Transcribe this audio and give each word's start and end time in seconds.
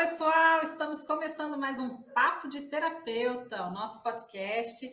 pessoal! 0.00 0.62
Estamos 0.62 1.02
começando 1.02 1.58
mais 1.58 1.78
um 1.78 2.00
Papo 2.14 2.48
de 2.48 2.62
Terapeuta, 2.62 3.64
o 3.66 3.70
nosso 3.70 4.02
podcast, 4.02 4.90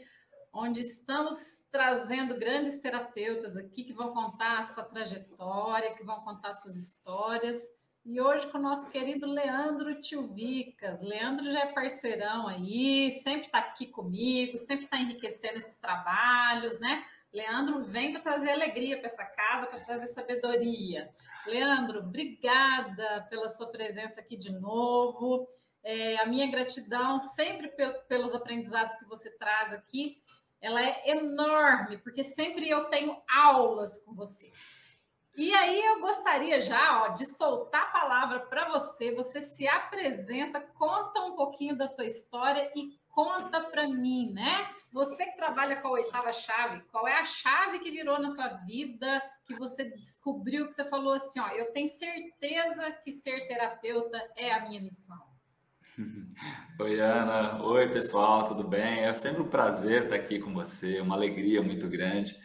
onde 0.52 0.82
estamos 0.82 1.66
trazendo 1.72 2.38
grandes 2.38 2.82
terapeutas 2.82 3.56
aqui 3.56 3.86
que 3.86 3.94
vão 3.94 4.10
contar 4.10 4.60
a 4.60 4.66
sua 4.66 4.84
trajetória, 4.84 5.96
que 5.96 6.04
vão 6.04 6.20
contar 6.26 6.52
suas 6.52 6.76
histórias. 6.76 7.56
E 8.06 8.20
hoje 8.20 8.52
com 8.52 8.58
o 8.58 8.62
nosso 8.62 8.92
querido 8.92 9.26
Leandro 9.28 9.98
Tilvicas. 10.02 11.02
Leandro 11.02 11.50
já 11.50 11.62
é 11.62 11.72
parceirão 11.72 12.46
aí, 12.46 13.10
sempre 13.10 13.46
está 13.46 13.60
aqui 13.60 13.86
comigo, 13.86 14.58
sempre 14.58 14.84
está 14.84 14.98
enriquecendo 14.98 15.56
esses 15.56 15.78
trabalhos, 15.78 16.82
né? 16.82 17.06
Leandro 17.34 17.82
vem 17.82 18.14
para 18.14 18.22
trazer 18.22 18.52
alegria 18.52 18.98
para 18.98 19.06
essa 19.06 19.26
casa, 19.26 19.68
para 19.68 19.80
trazer 19.82 20.08
sabedoria. 20.08 21.10
Leandro, 21.46 22.00
obrigada 22.00 23.28
pela 23.30 23.50
sua 23.50 23.72
presença 23.72 24.22
aqui 24.22 24.38
de 24.38 24.52
novo. 24.52 25.48
É, 25.84 26.18
a 26.20 26.26
minha 26.26 26.50
gratidão 26.50 27.20
sempre 27.20 27.72
pelos 28.08 28.34
aprendizados 28.34 28.96
que 28.98 29.06
você 29.06 29.38
traz 29.38 29.74
aqui, 29.74 30.22
ela 30.60 30.82
é 30.82 31.12
enorme, 31.12 31.98
porque 32.00 32.24
sempre 32.24 32.68
eu 32.68 32.86
tenho 32.86 33.16
aulas 33.30 34.04
com 34.04 34.14
você. 34.14 34.52
E 35.38 35.54
aí 35.54 35.80
eu 35.86 36.00
gostaria 36.02 36.60
já 36.60 37.04
ó, 37.04 37.10
de 37.10 37.24
soltar 37.38 37.84
a 37.84 37.92
palavra 37.92 38.40
para 38.48 38.70
você. 38.70 39.14
Você 39.14 39.40
se 39.40 39.68
apresenta, 39.68 40.60
conta 40.60 41.22
um 41.22 41.36
pouquinho 41.36 41.78
da 41.78 41.88
tua 41.88 42.06
história 42.06 42.72
e 42.76 42.98
conta 43.08 43.62
para 43.62 43.88
mim, 43.88 44.32
né? 44.34 44.68
Você 44.92 45.26
que 45.26 45.38
trabalha 45.38 45.82
com 45.82 45.90
a 45.90 45.92
oitava 45.92 46.32
chave, 46.32 46.82
qual 46.92 47.08
é 47.08 47.20
a 47.20 47.26
chave 47.26 47.80
que 47.80 47.92
virou 47.92 48.20
na 48.20 48.34
tua 48.34 48.48
vida, 48.66 49.22
que 49.46 49.56
você 49.56 49.86
descobriu, 49.86 50.68
que 50.68 50.74
você 50.74 50.86
falou 50.86 51.14
assim, 51.14 51.40
ó, 51.40 51.50
eu 51.50 51.72
tenho 51.72 51.88
certeza 51.88 52.92
que 53.04 53.12
ser 53.12 53.46
terapeuta 53.48 54.18
é 54.36 54.52
a 54.52 54.62
minha 54.62 54.82
missão. 54.82 55.18
Oi, 56.80 57.00
Ana. 57.00 57.62
Oi, 57.64 57.90
pessoal, 57.90 58.46
tudo 58.46 58.64
bem? 58.64 59.02
É 59.02 59.14
sempre 59.14 59.42
um 59.42 59.50
prazer 59.50 60.04
estar 60.04 60.16
aqui 60.16 60.40
com 60.40 60.54
você, 60.54 61.02
uma 61.02 61.16
alegria 61.16 61.62
muito 61.62 61.88
grande. 61.90 62.38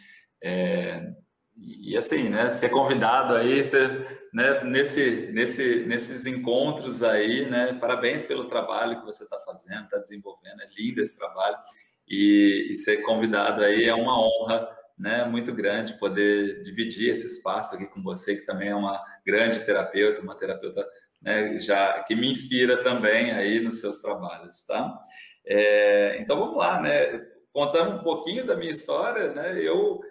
É, 0.43 1.13
e 1.55 1.95
assim, 1.95 2.29
né, 2.29 2.49
ser 2.49 2.69
convidado 2.69 3.35
aí, 3.35 3.63
ser, 3.63 4.27
né, 4.33 4.63
nesse, 4.63 5.31
nesse, 5.31 5.85
nesses 5.85 6.25
encontros 6.25 7.03
aí, 7.03 7.49
né, 7.49 7.73
parabéns 7.73 8.25
pelo 8.25 8.45
trabalho 8.45 8.99
que 8.99 9.05
você 9.05 9.23
está 9.23 9.39
fazendo, 9.45 9.85
está 9.85 9.99
desenvolvendo, 9.99 10.61
é 10.61 10.67
lindo 10.75 10.99
esse 10.99 11.17
trabalho, 11.17 11.57
e, 12.07 12.67
e, 12.69 12.75
ser 12.75 12.97
convidado 13.03 13.63
aí 13.63 13.85
é 13.85 13.93
uma 13.93 14.19
honra, 14.19 14.69
né, 14.97 15.25
muito 15.25 15.53
grande 15.53 15.97
poder 15.99 16.61
dividir 16.63 17.09
esse 17.09 17.27
espaço 17.27 17.75
aqui 17.75 17.85
com 17.87 18.01
você, 18.01 18.35
que 18.35 18.45
também 18.45 18.69
é 18.69 18.75
uma 18.75 19.01
grande 19.25 19.65
terapeuta, 19.65 20.21
uma 20.21 20.37
terapeuta, 20.37 20.87
né, 21.21 21.59
já, 21.59 22.03
que 22.03 22.15
me 22.15 22.31
inspira 22.31 22.83
também 22.83 23.31
aí 23.31 23.59
nos 23.59 23.79
seus 23.79 23.99
trabalhos, 23.99 24.65
tá? 24.65 24.99
É, 25.45 26.17
então, 26.19 26.37
vamos 26.37 26.57
lá, 26.57 26.81
né, 26.81 27.25
contando 27.51 27.97
um 27.97 28.03
pouquinho 28.03 28.45
da 28.45 28.55
minha 28.55 28.71
história, 28.71 29.33
né, 29.33 29.59
eu 29.61 30.01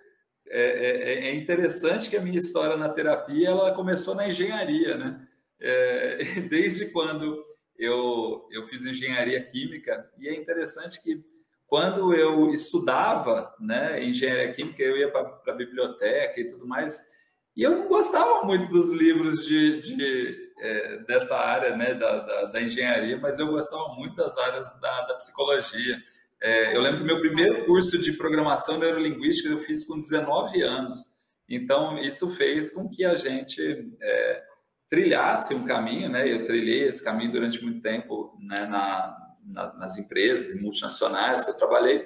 é, 0.49 0.63
é, 0.63 1.29
é, 1.29 1.35
interessante 1.35 2.11
que 2.11 2.17
a 2.17 2.21
minha 2.21 2.39
história 2.39 2.77
na 2.77 2.91
terapia 2.91 3.49
ela 3.49 3.75
começou 3.75 4.15
na 4.15 4.29
engenharia, 4.29 4.99
né? 4.99 5.27
É, 5.59 6.17
desde 6.49 6.91
quando 6.91 7.43
eu, 7.79 8.47
eu 8.51 8.63
fiz 8.65 8.85
engenharia 8.85 9.43
química, 9.43 10.11
e 10.19 10.29
é 10.29 10.35
interessante 10.35 11.03
que 11.03 11.25
quando 11.73 12.13
eu 12.13 12.51
estudava 12.51 13.51
né, 13.59 14.05
engenharia 14.05 14.53
química, 14.53 14.83
eu 14.83 14.95
ia 14.95 15.11
para 15.11 15.41
a 15.49 15.57
biblioteca 15.57 16.39
e 16.39 16.47
tudo 16.47 16.67
mais, 16.67 17.13
e 17.57 17.63
eu 17.63 17.71
não 17.71 17.89
gostava 17.89 18.45
muito 18.45 18.69
dos 18.69 18.93
livros 18.93 19.47
de, 19.47 19.81
de 19.81 20.53
é, 20.61 20.99
dessa 21.05 21.35
área 21.35 21.75
né, 21.75 21.95
da, 21.95 22.19
da, 22.19 22.45
da, 22.45 22.61
engenharia, 22.61 23.17
mas 23.17 23.39
eu 23.39 23.47
gostava 23.47 23.95
muito 23.95 24.15
das 24.15 24.37
áreas 24.37 24.79
da, 24.83 25.01
da 25.07 25.15
psicologia. 25.15 25.99
É, 26.43 26.77
eu 26.77 26.83
lembro 26.83 26.99
que 26.99 27.07
meu 27.07 27.21
primeiro 27.21 27.65
curso 27.65 27.99
de 27.99 28.13
programação 28.13 28.79
neurolinguística 28.79 29.49
eu 29.49 29.61
fiz 29.61 29.83
com 29.85 29.99
19 29.99 30.61
anos. 30.61 31.23
Então, 31.49 31.99
isso 31.99 32.35
fez 32.35 32.75
com 32.75 32.87
que 32.87 33.03
a 33.03 33.15
gente 33.15 33.91
é, 33.99 34.43
trilhasse 34.91 35.55
um 35.55 35.65
caminho, 35.65 36.11
né? 36.11 36.31
Eu 36.31 36.47
trilhei 36.47 36.87
esse 36.87 37.03
caminho 37.03 37.33
durante 37.33 37.65
muito 37.65 37.81
tempo 37.81 38.37
né, 38.43 38.67
na, 38.67 39.32
na, 39.45 39.73
nas 39.75 39.99
empresas 39.99 40.61
multinacionais 40.61 41.45
que 41.45 41.51
eu 41.51 41.57
trabalhei. 41.57 42.05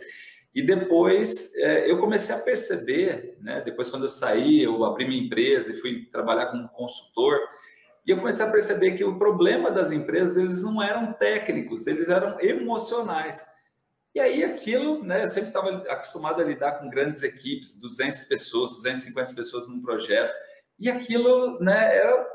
E 0.55 0.63
depois 0.63 1.55
é, 1.57 1.91
eu 1.91 1.99
comecei 1.99 2.35
a 2.35 2.39
perceber, 2.39 3.37
né, 3.41 3.61
depois 3.61 3.91
quando 3.91 4.05
eu 4.05 4.09
saí, 4.09 4.63
eu 4.63 4.85
abri 4.85 5.07
minha 5.07 5.23
empresa 5.23 5.71
e 5.71 5.81
fui 5.81 6.07
trabalhar 6.11 6.47
como 6.47 6.69
consultor, 6.71 7.39
e 8.07 8.11
eu 8.11 8.17
comecei 8.17 8.47
a 8.47 8.51
perceber 8.51 8.93
que 8.93 9.05
o 9.05 9.19
problema 9.19 9.71
das 9.71 9.93
empresas, 9.93 10.37
eles 10.37 10.63
não 10.63 10.83
eram 10.83 11.13
técnicos, 11.13 11.87
eles 11.87 12.09
eram 12.09 12.41
emocionais. 12.41 13.45
E 14.15 14.21
aí 14.21 14.43
aquilo, 14.45 15.05
né, 15.05 15.25
eu 15.25 15.29
sempre 15.29 15.49
estava 15.49 15.69
acostumado 15.91 16.41
a 16.41 16.45
lidar 16.45 16.79
com 16.79 16.89
grandes 16.89 17.23
equipes, 17.23 17.79
200 17.79 18.25
pessoas, 18.25 18.71
250 18.77 19.35
pessoas 19.35 19.69
num 19.69 19.83
projeto, 19.83 20.35
e 20.79 20.89
aquilo, 20.89 21.59
né, 21.61 21.97
era 21.97 22.27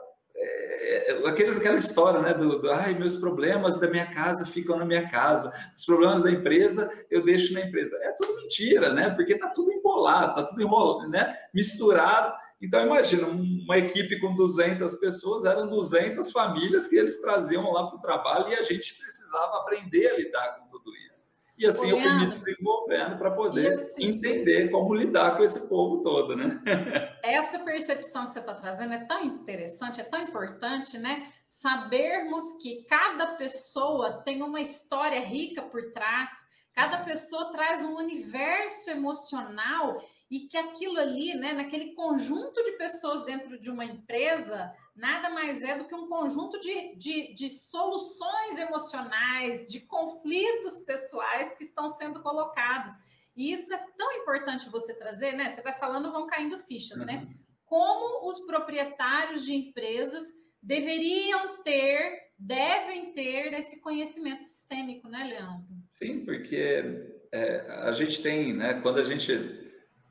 é, 0.41 1.11
é, 1.11 1.27
aqueles, 1.27 1.57
aquela 1.57 1.77
história, 1.77 2.19
né, 2.19 2.33
do, 2.33 2.59
do, 2.59 2.71
ai, 2.71 2.93
meus 2.93 3.15
problemas 3.15 3.79
da 3.79 3.87
minha 3.87 4.07
casa 4.07 4.45
ficam 4.45 4.77
na 4.77 4.85
minha 4.85 5.07
casa, 5.09 5.53
os 5.75 5.85
problemas 5.85 6.23
da 6.23 6.31
empresa 6.31 6.91
eu 7.09 7.23
deixo 7.23 7.53
na 7.53 7.61
empresa. 7.61 7.95
É 8.01 8.11
tudo 8.13 8.41
mentira, 8.41 8.91
né, 8.91 9.09
porque 9.11 9.37
tá 9.37 9.49
tudo 9.49 9.71
embolado, 9.71 10.35
tá 10.35 10.43
tudo 10.43 10.61
enrolado, 10.61 11.09
né, 11.09 11.33
misturado. 11.53 12.33
Então, 12.61 12.85
imagina, 12.85 13.27
uma 13.27 13.77
equipe 13.77 14.19
com 14.19 14.35
200 14.35 14.93
pessoas, 14.95 15.45
eram 15.45 15.67
200 15.67 16.31
famílias 16.31 16.87
que 16.87 16.95
eles 16.95 17.19
traziam 17.19 17.71
lá 17.71 17.87
para 17.87 17.97
o 17.97 18.01
trabalho 18.01 18.49
e 18.49 18.55
a 18.55 18.61
gente 18.61 18.97
precisava 18.99 19.57
aprender 19.57 20.07
a 20.07 20.17
lidar 20.17 20.59
com 20.59 20.67
tudo 20.67 20.91
isso. 21.09 21.30
E 21.57 21.67
assim 21.67 21.89
eu 21.89 21.99
fui 21.99 22.11
me 22.19 22.25
desenvolvendo 22.27 23.17
para 23.17 23.31
poder 23.31 23.73
assim, 23.73 24.03
entender 24.03 24.69
como 24.69 24.95
lidar 24.95 25.37
com 25.37 25.43
esse 25.43 25.69
povo 25.69 26.01
todo, 26.01 26.35
né? 26.35 26.61
Essa 27.23 27.59
percepção 27.59 28.25
que 28.25 28.33
você 28.33 28.39
está 28.39 28.53
trazendo 28.55 28.93
é 28.93 29.05
tão 29.05 29.23
interessante, 29.23 30.01
é 30.01 30.03
tão 30.03 30.21
importante, 30.21 30.97
né? 30.97 31.27
Sabermos 31.47 32.43
que 32.61 32.83
cada 32.85 33.35
pessoa 33.35 34.21
tem 34.23 34.41
uma 34.41 34.59
história 34.59 35.19
rica 35.19 35.61
por 35.61 35.91
trás, 35.91 36.31
cada 36.73 36.99
pessoa 36.99 37.51
traz 37.51 37.83
um 37.83 37.95
universo 37.95 38.89
emocional 38.89 40.01
e 40.31 40.47
que 40.47 40.57
aquilo 40.57 40.97
ali, 40.97 41.33
né, 41.35 41.51
naquele 41.51 41.93
conjunto 41.93 42.63
de 42.63 42.71
pessoas 42.77 43.25
dentro 43.25 43.59
de 43.59 43.69
uma 43.69 43.83
empresa, 43.83 44.73
nada 44.95 45.29
mais 45.29 45.61
é 45.61 45.77
do 45.77 45.85
que 45.85 45.95
um 45.95 46.07
conjunto 46.07 46.59
de, 46.59 46.95
de, 46.95 47.33
de 47.33 47.49
soluções 47.49 48.57
emocionais, 48.57 49.67
de 49.67 49.79
conflitos 49.81 50.79
pessoais 50.85 51.53
que 51.53 51.63
estão 51.63 51.89
sendo 51.89 52.21
colocados. 52.21 52.91
E 53.35 53.51
isso 53.51 53.73
é 53.73 53.85
tão 53.97 54.11
importante 54.13 54.69
você 54.69 54.93
trazer, 54.97 55.33
né? 55.33 55.49
Você 55.49 55.61
vai 55.61 55.73
falando, 55.73 56.11
vão 56.11 56.27
caindo 56.27 56.57
fichas, 56.57 56.97
né? 56.99 57.15
uhum. 57.15 57.21
né? 57.21 57.35
Como 57.65 58.27
os 58.27 58.41
proprietários 58.41 59.45
de 59.45 59.53
empresas 59.53 60.23
deveriam 60.61 61.63
ter, 61.63 62.31
devem 62.37 63.13
ter 63.13 63.53
esse 63.53 63.81
conhecimento 63.81 64.43
sistêmico, 64.43 65.07
né, 65.07 65.23
Leandro? 65.23 65.65
Sim, 65.85 66.25
porque 66.25 66.83
é, 67.31 67.65
a 67.83 67.91
gente 67.93 68.21
tem, 68.21 68.53
né, 68.53 68.73
quando 68.81 68.99
a 68.99 69.03
gente 69.03 69.31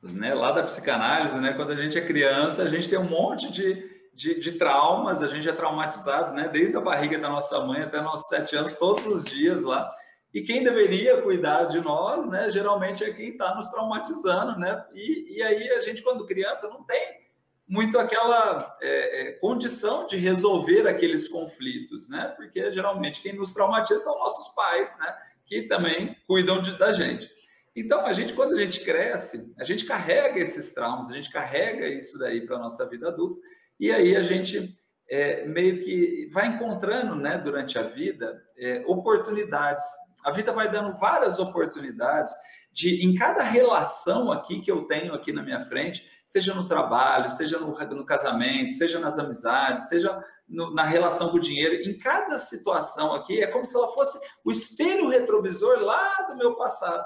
né, 0.01 0.33
lá 0.33 0.51
da 0.51 0.63
psicanálise, 0.63 1.39
né, 1.39 1.53
quando 1.53 1.71
a 1.71 1.75
gente 1.75 1.97
é 1.97 2.05
criança, 2.05 2.63
a 2.63 2.67
gente 2.67 2.89
tem 2.89 2.97
um 2.97 3.07
monte 3.07 3.51
de, 3.51 3.73
de, 4.13 4.39
de, 4.39 4.51
traumas, 4.53 5.23
a 5.23 5.27
gente 5.27 5.47
é 5.47 5.53
traumatizado, 5.53 6.33
né, 6.33 6.47
desde 6.47 6.77
a 6.77 6.81
barriga 6.81 7.17
da 7.17 7.29
nossa 7.29 7.59
mãe 7.61 7.81
até 7.81 8.01
nossos 8.01 8.27
sete 8.27 8.55
anos, 8.55 8.73
todos 8.75 9.05
os 9.05 9.23
dias 9.23 9.63
lá. 9.63 9.91
E 10.33 10.41
quem 10.41 10.63
deveria 10.63 11.21
cuidar 11.21 11.65
de 11.65 11.79
nós, 11.81 12.29
né, 12.29 12.49
geralmente 12.49 13.03
é 13.03 13.11
quem 13.11 13.29
está 13.29 13.53
nos 13.55 13.69
traumatizando, 13.69 14.57
né? 14.57 14.85
E, 14.93 15.37
e 15.37 15.43
aí 15.43 15.69
a 15.71 15.81
gente, 15.81 16.01
quando 16.01 16.25
criança, 16.25 16.69
não 16.69 16.83
tem 16.83 17.21
muito 17.67 17.97
aquela 17.97 18.77
é, 18.81 19.21
é, 19.21 19.31
condição 19.33 20.07
de 20.07 20.17
resolver 20.17 20.87
aqueles 20.87 21.27
conflitos, 21.27 22.09
né? 22.09 22.33
Porque 22.35 22.71
geralmente 22.71 23.21
quem 23.21 23.33
nos 23.33 23.53
traumatiza 23.53 23.99
são 23.99 24.19
nossos 24.19 24.53
pais, 24.53 24.97
né? 24.99 25.17
Que 25.45 25.63
também 25.63 26.15
cuidam 26.27 26.61
de, 26.61 26.77
da 26.77 26.93
gente. 26.93 27.29
Então, 27.73 28.05
a 28.05 28.11
gente, 28.11 28.33
quando 28.33 28.51
a 28.51 28.59
gente 28.59 28.81
cresce, 28.81 29.55
a 29.57 29.63
gente 29.63 29.85
carrega 29.85 30.39
esses 30.39 30.73
traumas, 30.73 31.09
a 31.09 31.13
gente 31.13 31.31
carrega 31.31 31.87
isso 31.87 32.19
daí 32.19 32.45
para 32.45 32.57
a 32.57 32.59
nossa 32.59 32.87
vida 32.89 33.07
adulta, 33.07 33.41
e 33.81 33.91
aí 33.91 34.15
a 34.15 34.21
gente 34.21 34.79
é, 35.09 35.43
meio 35.45 35.81
que 35.81 36.29
vai 36.31 36.47
encontrando, 36.47 37.15
né, 37.15 37.39
durante 37.39 37.79
a 37.79 37.81
vida, 37.81 38.39
é, 38.55 38.83
oportunidades. 38.85 39.83
A 40.23 40.31
vida 40.31 40.53
vai 40.53 40.71
dando 40.71 40.95
várias 40.99 41.39
oportunidades 41.39 42.31
de, 42.71 43.03
em 43.03 43.15
cada 43.15 43.41
relação 43.41 44.31
aqui 44.31 44.61
que 44.61 44.71
eu 44.71 44.83
tenho 44.83 45.15
aqui 45.15 45.33
na 45.33 45.41
minha 45.41 45.65
frente, 45.65 46.07
seja 46.27 46.53
no 46.53 46.67
trabalho, 46.67 47.27
seja 47.29 47.57
no, 47.57 47.75
no 47.75 48.05
casamento, 48.05 48.71
seja 48.73 48.99
nas 48.99 49.17
amizades, 49.17 49.89
seja 49.89 50.23
no, 50.47 50.73
na 50.73 50.83
relação 50.83 51.31
com 51.31 51.37
o 51.37 51.41
dinheiro, 51.41 51.73
em 51.73 51.97
cada 51.97 52.37
situação 52.37 53.15
aqui, 53.15 53.41
é 53.41 53.47
como 53.47 53.65
se 53.65 53.75
ela 53.75 53.89
fosse 53.89 54.17
o 54.45 54.51
espelho 54.51 55.09
retrovisor 55.09 55.79
lá 55.79 56.21
do 56.29 56.37
meu 56.37 56.55
passado. 56.55 57.03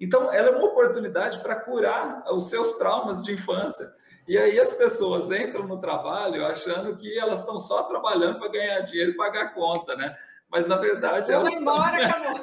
Então, 0.00 0.32
ela 0.32 0.48
é 0.48 0.50
uma 0.52 0.66
oportunidade 0.66 1.40
para 1.40 1.56
curar 1.56 2.24
os 2.32 2.48
seus 2.48 2.78
traumas 2.78 3.20
de 3.22 3.32
infância. 3.32 3.86
E 4.26 4.38
aí 4.38 4.58
as 4.58 4.72
pessoas 4.72 5.30
entram 5.30 5.66
no 5.66 5.80
trabalho 5.80 6.46
achando 6.46 6.96
que 6.96 7.18
elas 7.18 7.40
estão 7.40 7.58
só 7.58 7.82
trabalhando 7.84 8.38
para 8.38 8.52
ganhar 8.52 8.80
dinheiro 8.80 9.12
e 9.12 9.16
pagar 9.16 9.54
conta, 9.54 9.96
né? 9.96 10.16
mas 10.52 10.68
na 10.68 10.76
verdade 10.76 11.32
Vou 11.32 11.40
elas 11.40 11.54
embora, 11.54 11.96
estão... 11.96 12.20
acabou. 12.20 12.40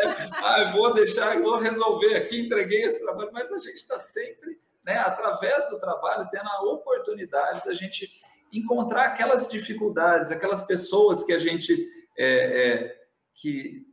é, 0.00 0.30
ah, 0.38 0.72
vou 0.72 0.94
deixar, 0.94 1.40
vou 1.40 1.58
resolver 1.58 2.14
aqui, 2.14 2.40
entreguei 2.40 2.84
esse 2.84 3.02
trabalho, 3.02 3.30
mas 3.32 3.50
a 3.50 3.58
gente 3.58 3.74
está 3.74 3.98
sempre, 3.98 4.60
né, 4.86 4.96
através 4.98 5.68
do 5.68 5.80
trabalho, 5.80 6.28
tendo 6.30 6.48
a 6.48 6.62
oportunidade 6.62 7.64
da 7.64 7.72
gente 7.72 8.08
encontrar 8.52 9.06
aquelas 9.06 9.50
dificuldades, 9.50 10.30
aquelas 10.30 10.62
pessoas 10.62 11.24
que 11.24 11.32
a 11.32 11.38
gente 11.38 11.84
é, 12.16 12.68
é, 12.68 12.96
que 13.34 13.84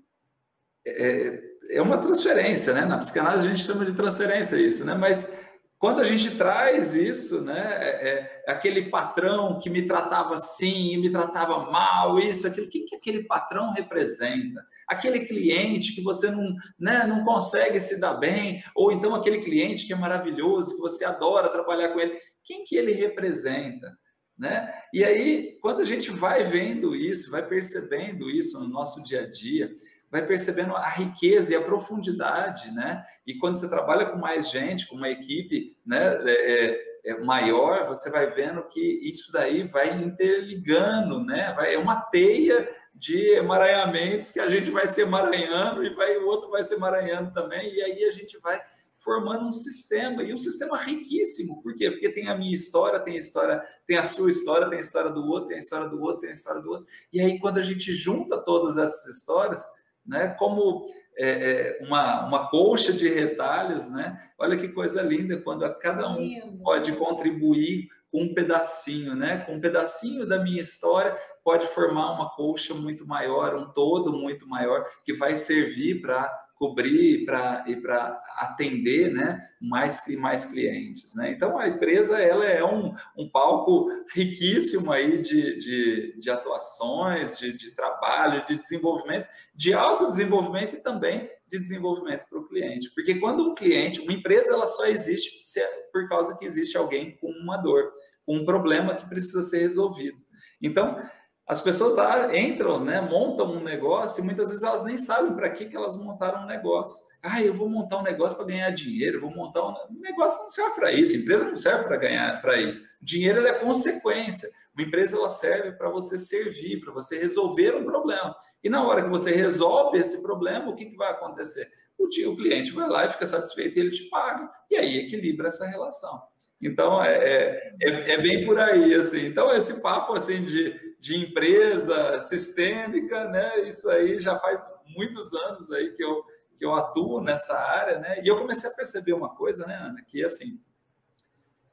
é, 0.86 1.42
é 1.71 1.81
uma 1.81 1.98
transferência, 1.98 2.74
né? 2.74 2.83
Na 2.83 2.98
psicanálise 2.98 3.48
a 3.48 3.50
gente 3.50 3.63
chama 3.63 3.86
de 3.86 3.94
transferência 3.94 4.57
isso, 4.57 4.86
né? 4.86 4.95
Mas 4.95 5.38
quando 5.80 6.02
a 6.02 6.04
gente 6.04 6.36
traz 6.36 6.94
isso, 6.94 7.42
né, 7.42 7.78
é, 7.80 8.10
é, 8.10 8.44
aquele 8.52 8.90
patrão 8.90 9.58
que 9.58 9.70
me 9.70 9.88
tratava 9.88 10.34
assim, 10.34 10.98
me 10.98 11.10
tratava 11.10 11.72
mal, 11.72 12.20
isso, 12.20 12.46
aquilo, 12.46 12.68
o 12.68 12.70
que, 12.70 12.81
que 12.81 12.96
aquele 12.98 13.24
patrão 13.24 13.72
representa? 13.72 14.62
Aquele 14.86 15.22
cliente 15.22 15.96
que 15.96 16.02
você 16.02 16.30
não, 16.30 16.54
né, 16.78 17.08
não 17.08 17.24
consegue 17.24 17.80
se 17.80 17.98
dar 17.98 18.16
bem, 18.16 18.62
ou 18.76 18.92
então 18.92 19.16
aquele 19.16 19.40
cliente 19.40 19.88
que 19.88 19.94
é 19.94 19.96
maravilhoso, 19.96 20.76
que 20.76 20.81
você 20.81 21.06
adora 21.06 21.48
trabalhar 21.48 21.94
com 21.94 22.00
ele, 22.02 22.20
quem 22.44 22.66
que 22.66 22.76
ele 22.76 22.92
representa? 22.92 23.98
Né? 24.38 24.74
E 24.94 25.04
aí, 25.06 25.58
quando 25.62 25.80
a 25.80 25.86
gente 25.86 26.12
vai 26.12 26.44
vendo 26.44 26.94
isso, 26.94 27.31
vai 27.31 27.48
percebendo 27.48 28.30
isso 28.30 28.60
no 28.60 28.68
nosso 28.68 29.02
dia 29.06 29.22
a 29.22 29.30
dia, 29.30 29.72
vai 30.11 30.25
percebendo 30.25 30.75
a 30.75 30.89
riqueza 30.89 31.53
e 31.53 31.56
a 31.56 31.61
profundidade, 31.61 32.71
né? 32.71 33.03
E 33.25 33.38
quando 33.38 33.57
você 33.57 33.69
trabalha 33.69 34.07
com 34.07 34.17
mais 34.17 34.50
gente, 34.50 34.88
com 34.88 34.95
uma 34.95 35.09
equipe, 35.09 35.77
né, 35.85 36.19
é, 36.25 36.65
é, 36.65 37.11
é 37.11 37.19
maior, 37.19 37.85
você 37.85 38.09
vai 38.09 38.29
vendo 38.31 38.65
que 38.67 38.81
isso 39.07 39.31
daí 39.31 39.67
vai 39.67 39.91
interligando, 40.01 41.23
né? 41.23 41.53
Vai, 41.53 41.75
é 41.75 41.77
uma 41.77 42.01
teia 42.01 42.69
de 42.94 43.35
emaranhamentos 43.35 44.31
que 44.31 44.39
a 44.39 44.50
gente 44.50 44.69
vai 44.71 44.88
se 44.88 45.01
emaranhando 45.01 45.83
e 45.83 45.94
vai, 45.94 46.17
o 46.17 46.25
outro 46.25 46.50
vai 46.50 46.63
se 46.63 46.73
emaranhando 46.73 47.31
também, 47.31 47.73
e 47.73 47.81
aí 47.81 48.03
a 48.03 48.11
gente 48.11 48.38
vai 48.39 48.59
formando 48.97 49.47
um 49.47 49.51
sistema, 49.51 50.21
e 50.23 50.33
um 50.33 50.38
sistema 50.38 50.77
riquíssimo. 50.77 51.63
Por 51.63 51.73
quê? 51.75 51.89
Porque 51.89 52.09
tem 52.09 52.27
a 52.27 52.35
minha 52.35 52.53
história, 52.53 53.00
tem 53.00 53.15
a 53.15 53.19
história, 53.19 53.63
tem 53.88 53.97
a 53.97 54.03
sua 54.03 54.29
história, 54.29 54.67
tem 54.67 54.77
a 54.77 54.81
história 54.81 55.09
do 55.09 55.25
outro, 55.25 55.47
tem 55.47 55.56
a 55.56 55.59
história 55.59 55.88
do 55.88 56.01
outro, 56.01 56.19
tem 56.19 56.29
a 56.31 56.33
história 56.33 56.61
do 56.61 56.69
outro. 56.69 56.88
E 57.13 57.21
aí, 57.21 57.39
quando 57.39 57.59
a 57.59 57.61
gente 57.61 57.94
junta 57.94 58.38
todas 58.38 58.77
essas 58.77 59.15
histórias, 59.15 59.63
né? 60.09 60.29
Como 60.29 60.85
é, 61.17 61.29
é, 61.29 61.85
uma, 61.85 62.25
uma 62.25 62.50
colcha 62.50 62.91
de 62.91 63.07
retalhos, 63.07 63.89
né? 63.89 64.19
Olha 64.38 64.57
que 64.57 64.67
coisa 64.69 65.01
linda 65.01 65.38
quando 65.38 65.69
cada 65.79 66.09
um 66.09 66.57
pode 66.63 66.91
contribuir 66.94 67.88
com 68.11 68.23
um 68.23 68.33
pedacinho, 68.33 69.15
né? 69.15 69.38
Com 69.39 69.56
um 69.56 69.61
pedacinho 69.61 70.25
da 70.25 70.39
minha 70.39 70.61
história 70.61 71.15
pode 71.44 71.67
formar 71.67 72.11
uma 72.11 72.29
colcha 72.35 72.73
muito 72.73 73.07
maior, 73.07 73.56
um 73.56 73.71
todo 73.71 74.13
muito 74.13 74.47
maior 74.47 74.85
que 75.03 75.13
vai 75.13 75.35
servir 75.35 76.01
para 76.01 76.31
cobrir 76.59 77.23
pra, 77.23 77.63
e 77.65 77.77
para 77.77 78.21
atender 78.35 79.13
né, 79.13 79.50
mais, 79.61 80.06
mais 80.17 80.44
clientes. 80.45 81.15
Né? 81.15 81.31
Então, 81.31 81.57
a 81.57 81.69
empresa 81.69 82.21
ela 82.21 82.45
é 82.45 82.61
um, 82.61 82.94
um 83.17 83.29
palco 83.29 83.88
riquíssimo 84.13 84.91
aí 84.91 85.21
de, 85.21 85.57
de, 85.57 86.19
de 86.19 86.29
atuações, 86.29 87.39
de, 87.39 87.53
de 87.53 87.71
trabalho, 87.71 88.45
de 88.45 88.59
desenvolvimento, 88.59 89.25
de 89.56 89.73
autodesenvolvimento 89.73 90.75
e 90.75 90.81
também 90.81 91.31
de 91.47 91.57
desenvolvimento 91.57 92.27
para 92.29 92.39
o 92.39 92.47
cliente. 92.47 92.91
Porque 92.94 93.15
quando 93.15 93.50
um 93.50 93.56
cliente, 93.56 94.01
uma 94.01 94.13
empresa, 94.13 94.51
ela 94.51 94.67
só 94.67 94.85
existe 94.85 95.39
é 95.57 95.65
por 95.94 96.09
causa 96.09 96.38
que 96.38 96.45
existe 96.45 96.77
alguém 96.77 97.17
com 97.17 97.31
uma 97.31 97.56
dor, 97.56 97.89
com 98.25 98.35
um 98.35 98.45
problema 98.45 98.95
que 98.95 99.07
precisa 99.07 99.41
ser 99.44 99.59
resolvido. 99.59 100.17
Então, 100.61 101.01
as 101.50 101.62
pessoas 101.62 101.96
lá 101.96 102.38
entram, 102.38 102.86
né, 102.86 103.01
montam 103.01 103.51
um 103.51 103.63
negócio 103.63 104.22
e 104.22 104.24
muitas 104.24 104.50
vezes 104.50 104.63
elas 104.63 104.84
nem 104.84 105.00
sabem 105.00 105.34
para 105.34 105.50
que, 105.50 105.66
que 105.66 105.75
elas 105.75 105.98
montaram 105.98 106.44
um 106.44 106.46
negócio. 106.46 107.04
Ah, 107.24 107.42
eu 107.42 107.56
vou 107.56 107.68
montar 107.68 107.98
um 107.98 108.04
negócio 108.04 108.38
para 108.38 108.46
ganhar 108.46 108.69
dinheiro, 108.69 109.19
vou 109.19 109.31
montar 109.31 109.68
um... 109.68 109.74
negócio 110.00 110.44
não 110.44 110.51
serve 110.51 110.75
para 110.75 110.92
isso, 110.92 111.16
empresa 111.16 111.46
não 111.46 111.56
serve 111.56 111.86
para 111.86 111.98
ganhar 111.98 112.40
para 112.40 112.62
isso. 112.62 112.84
O 113.01 113.04
dinheiro 113.04 113.48
é 113.48 113.54
consequência. 113.54 114.48
Uma 114.78 114.86
empresa 114.86 115.18
ela 115.18 115.28
serve 115.28 115.72
para 115.72 115.90
você 115.90 116.19
servir, 116.19 116.81
para 116.81 116.94
você 116.94 117.18
resolver 117.18 117.75
um 117.75 117.84
problema. 117.84 118.36
E 118.63 118.69
na 118.69 118.88
hora 118.88 119.02
que 119.02 119.10
você 119.10 119.31
resolve 119.31 119.98
esse 119.98 120.22
problema, 120.22 120.69
o 120.69 120.75
que, 120.75 120.86
que 120.86 120.95
vai 120.95 121.10
acontecer? 121.10 121.68
O, 121.98 122.07
dia, 122.07 122.30
o 122.30 122.36
cliente 122.36 122.72
vai 122.72 122.88
lá 122.88 123.06
e 123.06 123.10
fica 123.10 123.25
satisfeito 123.25 123.75
e 123.75 123.80
ele 123.80 123.90
te 123.90 124.07
paga. 124.07 124.48
E 124.69 124.75
aí 124.75 125.00
equilibra 125.00 125.48
essa 125.48 125.66
relação. 125.66 126.22
Então 126.62 127.04
é, 127.04 127.18
é, 127.18 127.74
é, 127.81 128.12
é 128.12 128.18
bem 128.22 128.45
por 128.45 128.60
aí, 128.60 128.94
assim. 128.94 129.25
Então 129.25 129.52
esse 129.52 129.81
papo 129.81 130.13
assim 130.13 130.45
de 130.45 130.88
de 131.00 131.16
empresa 131.16 132.19
sistêmica, 132.19 133.25
né? 133.25 133.62
Isso 133.69 133.90
aí 133.90 134.19
já 134.19 134.38
faz 134.38 134.62
muitos 134.96 135.34
anos 135.34 135.72
aí 135.72 135.92
que 135.96 136.04
eu, 136.04 136.24
que 136.57 136.66
eu 136.66 136.75
atuo 136.75 137.22
nessa 137.22 137.57
área, 137.57 138.00
né? 138.00 138.22
E 138.24 138.28
eu 138.28 138.38
comecei 138.38 138.69
a 138.69 138.74
perceber 138.74 139.13
uma 139.13 139.34
coisa, 139.34 139.66
né, 139.66 139.75
Ana, 139.75 140.04
que 140.06 140.24
assim, 140.24 140.60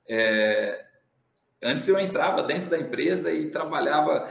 é, 0.09 0.85
antes 1.63 1.89
eu 1.89 1.99
entrava 1.99 2.43
dentro 2.43 2.71
da 2.71 2.79
empresa 2.79 3.33
e 3.33 3.51
trabalhava, 3.51 4.29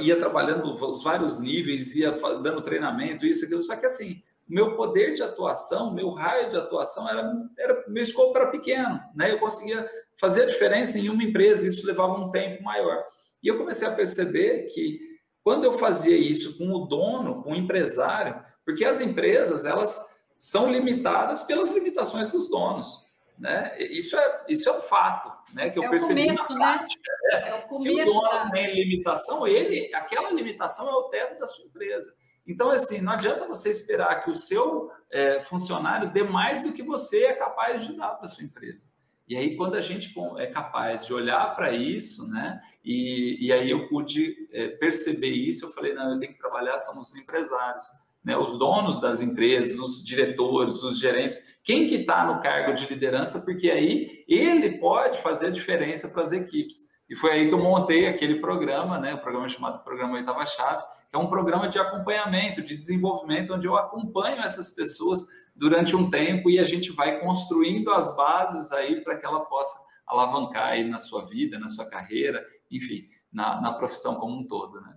ia 0.00 0.16
trabalhando 0.16 0.70
os 0.70 1.02
vários 1.02 1.40
níveis, 1.40 1.94
ia 1.96 2.12
dando 2.40 2.62
treinamento, 2.62 3.26
isso, 3.26 3.44
aquilo, 3.44 3.62
só 3.62 3.74
que 3.74 3.86
assim, 3.86 4.22
meu 4.48 4.76
poder 4.76 5.14
de 5.14 5.22
atuação, 5.22 5.92
meu 5.92 6.10
raio 6.10 6.50
de 6.50 6.56
atuação 6.56 7.08
era, 7.08 7.32
era 7.58 7.84
meu 7.88 8.02
escopo 8.02 8.38
era 8.38 8.50
pequeno, 8.50 9.00
né? 9.14 9.32
Eu 9.32 9.38
conseguia 9.38 9.90
fazer 10.16 10.44
a 10.44 10.46
diferença 10.46 10.98
em 10.98 11.08
uma 11.08 11.22
empresa, 11.22 11.66
isso 11.66 11.86
levava 11.86 12.14
um 12.14 12.30
tempo 12.30 12.62
maior. 12.62 13.04
E 13.42 13.48
eu 13.48 13.58
comecei 13.58 13.86
a 13.86 13.92
perceber 13.92 14.66
que 14.72 15.00
quando 15.42 15.64
eu 15.64 15.72
fazia 15.72 16.16
isso 16.16 16.58
com 16.58 16.70
o 16.70 16.86
dono, 16.86 17.42
com 17.42 17.52
o 17.52 17.56
empresário, 17.56 18.44
porque 18.64 18.84
as 18.84 19.00
empresas 19.00 19.64
elas 19.64 20.18
são 20.36 20.70
limitadas 20.70 21.42
pelas 21.42 21.70
limitações 21.70 22.30
dos 22.30 22.48
donos. 22.48 23.06
Né? 23.38 23.76
Isso, 23.78 24.16
é, 24.16 24.44
isso 24.48 24.68
é 24.68 24.72
um 24.72 24.80
fato 24.80 25.32
né? 25.54 25.70
que 25.70 25.78
eu 25.78 25.84
é 25.84 25.88
percebi 25.88 26.26
começo, 26.26 26.52
na 26.54 26.58
né? 26.58 26.78
prática. 26.78 27.12
Né? 27.22 27.38
É, 27.38 27.70
se 27.70 27.88
o 27.88 28.04
dono 28.04 28.20
da... 28.20 28.50
tem 28.50 28.74
limitação, 28.74 29.46
ele, 29.46 29.94
aquela 29.94 30.30
limitação 30.30 30.88
é 30.88 30.92
o 30.92 31.04
teto 31.04 31.38
da 31.38 31.46
sua 31.46 31.64
empresa. 31.64 32.12
Então, 32.46 32.70
assim, 32.70 33.00
não 33.00 33.12
adianta 33.12 33.46
você 33.46 33.70
esperar 33.70 34.24
que 34.24 34.30
o 34.30 34.34
seu 34.34 34.90
é, 35.10 35.40
funcionário 35.42 36.10
dê 36.10 36.22
mais 36.22 36.62
do 36.62 36.72
que 36.72 36.82
você 36.82 37.26
é 37.26 37.32
capaz 37.34 37.86
de 37.86 37.96
dar 37.96 38.10
para 38.14 38.24
a 38.24 38.28
sua 38.28 38.44
empresa. 38.44 38.88
E 39.28 39.36
aí, 39.36 39.56
quando 39.56 39.74
a 39.74 39.82
gente 39.82 40.12
é 40.38 40.46
capaz 40.46 41.06
de 41.06 41.12
olhar 41.12 41.54
para 41.54 41.72
isso, 41.72 42.26
né? 42.30 42.60
E, 42.82 43.36
e 43.46 43.52
aí 43.52 43.70
eu 43.70 43.86
pude 43.86 44.48
é, 44.52 44.68
perceber 44.68 45.28
isso, 45.28 45.66
eu 45.66 45.72
falei, 45.72 45.92
não, 45.92 46.14
eu 46.14 46.18
tenho 46.18 46.32
que 46.32 46.38
trabalhar, 46.38 46.78
são 46.78 46.98
os 46.98 47.14
empresários, 47.14 47.84
né? 48.24 48.36
Os 48.38 48.58
donos 48.58 49.00
das 49.00 49.20
empresas, 49.20 49.78
os 49.78 50.02
diretores, 50.02 50.82
os 50.82 50.98
gerentes, 50.98 51.58
quem 51.62 51.86
que 51.86 51.96
está 51.96 52.26
no 52.26 52.40
cargo 52.40 52.72
de 52.72 52.86
liderança, 52.86 53.42
porque 53.42 53.70
aí 53.70 54.24
ele 54.26 54.78
pode 54.78 55.20
fazer 55.20 55.48
a 55.48 55.50
diferença 55.50 56.08
para 56.08 56.22
as 56.22 56.32
equipes. 56.32 56.87
E 57.08 57.16
foi 57.16 57.32
aí 57.32 57.48
que 57.48 57.54
eu 57.54 57.58
montei 57.58 58.06
aquele 58.06 58.40
programa, 58.40 58.98
né? 58.98 59.14
O 59.14 59.20
programa 59.20 59.48
chamado 59.48 59.82
Programa 59.82 60.14
Oitava 60.14 60.44
Chave, 60.44 60.84
que 61.08 61.16
é 61.16 61.18
um 61.18 61.28
programa 61.28 61.68
de 61.68 61.78
acompanhamento, 61.78 62.62
de 62.62 62.76
desenvolvimento, 62.76 63.54
onde 63.54 63.66
eu 63.66 63.76
acompanho 63.76 64.42
essas 64.42 64.70
pessoas 64.70 65.24
durante 65.56 65.96
um 65.96 66.10
tempo 66.10 66.50
e 66.50 66.58
a 66.58 66.64
gente 66.64 66.92
vai 66.92 67.18
construindo 67.20 67.90
as 67.92 68.14
bases 68.14 68.70
aí 68.72 69.00
para 69.00 69.16
que 69.16 69.24
ela 69.24 69.44
possa 69.46 69.74
alavancar 70.06 70.68
aí 70.68 70.84
na 70.84 70.98
sua 71.00 71.26
vida, 71.26 71.58
na 71.58 71.68
sua 71.68 71.88
carreira, 71.88 72.44
enfim, 72.70 73.08
na, 73.32 73.60
na 73.60 73.72
profissão 73.72 74.16
como 74.16 74.38
um 74.38 74.46
todo, 74.46 74.80
né? 74.80 74.96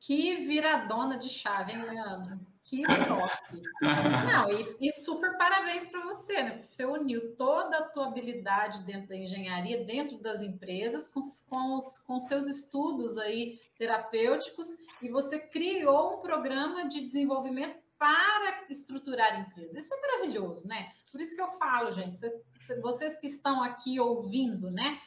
Que 0.00 0.36
viradona 0.36 1.18
de 1.18 1.28
chave, 1.28 1.72
hein, 1.72 1.82
Leandro? 1.82 2.40
Que 2.64 2.82
top! 2.84 3.62
Não, 3.80 4.50
e, 4.52 4.76
e 4.80 4.92
super 4.92 5.36
parabéns 5.36 5.84
para 5.86 6.04
você, 6.04 6.42
né? 6.42 6.50
Porque 6.50 6.66
você 6.66 6.84
uniu 6.84 7.34
toda 7.36 7.78
a 7.78 7.88
tua 7.88 8.06
habilidade 8.06 8.82
dentro 8.84 9.08
da 9.08 9.16
engenharia, 9.16 9.84
dentro 9.84 10.18
das 10.18 10.42
empresas, 10.42 11.08
com, 11.08 11.20
com, 11.48 11.74
os, 11.74 11.98
com 11.98 12.18
seus 12.18 12.46
estudos 12.46 13.18
aí 13.18 13.58
terapêuticos, 13.76 14.66
e 15.02 15.08
você 15.08 15.38
criou 15.38 16.18
um 16.18 16.20
programa 16.20 16.86
de 16.86 17.00
desenvolvimento 17.00 17.76
para 17.98 18.64
estruturar 18.70 19.40
empresas. 19.40 19.84
Isso 19.84 19.92
é 19.92 20.00
maravilhoso, 20.00 20.66
né? 20.66 20.88
Por 21.12 21.20
isso 21.20 21.36
que 21.36 21.42
eu 21.42 21.48
falo, 21.48 21.90
gente, 21.90 22.18
vocês, 22.18 22.80
vocês 22.80 23.18
que 23.18 23.26
estão 23.26 23.62
aqui 23.62 24.00
ouvindo, 24.00 24.70
né? 24.70 24.98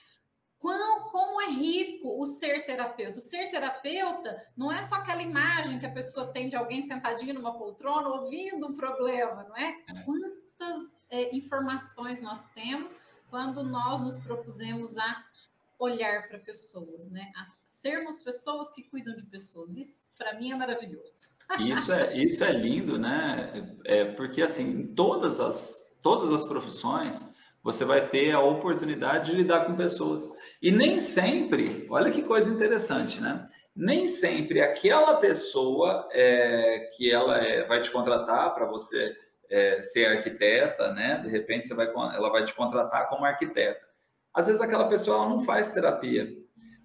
Quão, 0.64 1.10
como 1.12 1.42
é 1.42 1.48
rico 1.48 2.22
o 2.22 2.26
ser 2.26 2.66
terapeuta. 2.66 3.20
O 3.20 3.22
ser 3.22 3.52
terapeuta 3.52 4.48
não 4.56 4.72
é 4.72 4.82
só 4.82 4.96
aquela 4.96 5.22
imagem 5.22 5.78
que 5.78 5.86
a 5.86 5.92
pessoa 5.92 6.32
tem 6.32 6.48
de 6.48 6.56
alguém 6.56 6.82
sentadinho 6.82 7.34
numa 7.34 7.58
poltrona 7.58 8.08
ouvindo 8.08 8.68
um 8.68 8.74
problema, 8.74 9.44
não 9.44 9.58
é? 9.58 9.76
é. 9.90 10.04
Quantas 10.06 10.96
é, 11.12 11.36
informações 11.36 12.22
nós 12.22 12.48
temos 12.52 13.02
quando 13.30 13.62
nós 13.62 14.00
nos 14.00 14.16
propusemos 14.20 14.98
a 14.98 15.26
olhar 15.78 16.30
para 16.30 16.40
pessoas, 16.40 17.10
né? 17.10 17.30
A 17.36 17.46
sermos 17.66 18.20
pessoas 18.20 18.72
que 18.72 18.84
cuidam 18.84 19.14
de 19.18 19.26
pessoas. 19.26 19.76
Isso 19.76 20.16
para 20.18 20.34
mim 20.40 20.54
é 20.54 20.56
maravilhoso. 20.56 21.36
Isso 21.60 21.92
é 21.92 22.18
isso 22.18 22.42
é 22.42 22.54
lindo, 22.54 22.98
né? 22.98 23.76
É 23.84 24.06
porque 24.06 24.42
assim, 24.42 24.96
todas 24.96 25.42
as 25.42 26.00
todas 26.02 26.32
as 26.32 26.48
profissões 26.48 27.34
você 27.62 27.86
vai 27.86 28.08
ter 28.08 28.32
a 28.32 28.42
oportunidade 28.42 29.32
de 29.32 29.38
lidar 29.38 29.66
com 29.66 29.76
pessoas. 29.76 30.30
E 30.64 30.72
nem 30.72 30.98
sempre, 30.98 31.86
olha 31.90 32.10
que 32.10 32.24
coisa 32.24 32.50
interessante, 32.50 33.22
né? 33.22 33.46
nem 33.76 34.08
sempre 34.08 34.62
aquela 34.62 35.18
pessoa 35.18 36.08
é, 36.12 36.92
que 36.96 37.12
ela 37.12 37.38
é, 37.38 37.66
vai 37.66 37.82
te 37.82 37.90
contratar 37.90 38.54
para 38.54 38.66
você 38.66 39.16
é, 39.50 39.82
ser 39.82 40.06
arquiteta, 40.06 40.94
né? 40.94 41.18
De 41.20 41.30
repente 41.30 41.68
você 41.68 41.74
vai, 41.74 41.88
ela 41.88 42.30
vai 42.30 42.46
te 42.46 42.54
contratar 42.54 43.10
como 43.10 43.26
arquiteta. 43.26 43.82
Às 44.34 44.48
vezes 44.48 44.62
aquela 44.62 44.88
pessoa 44.88 45.28
não 45.28 45.42
faz 45.42 45.74
terapia. 45.74 46.32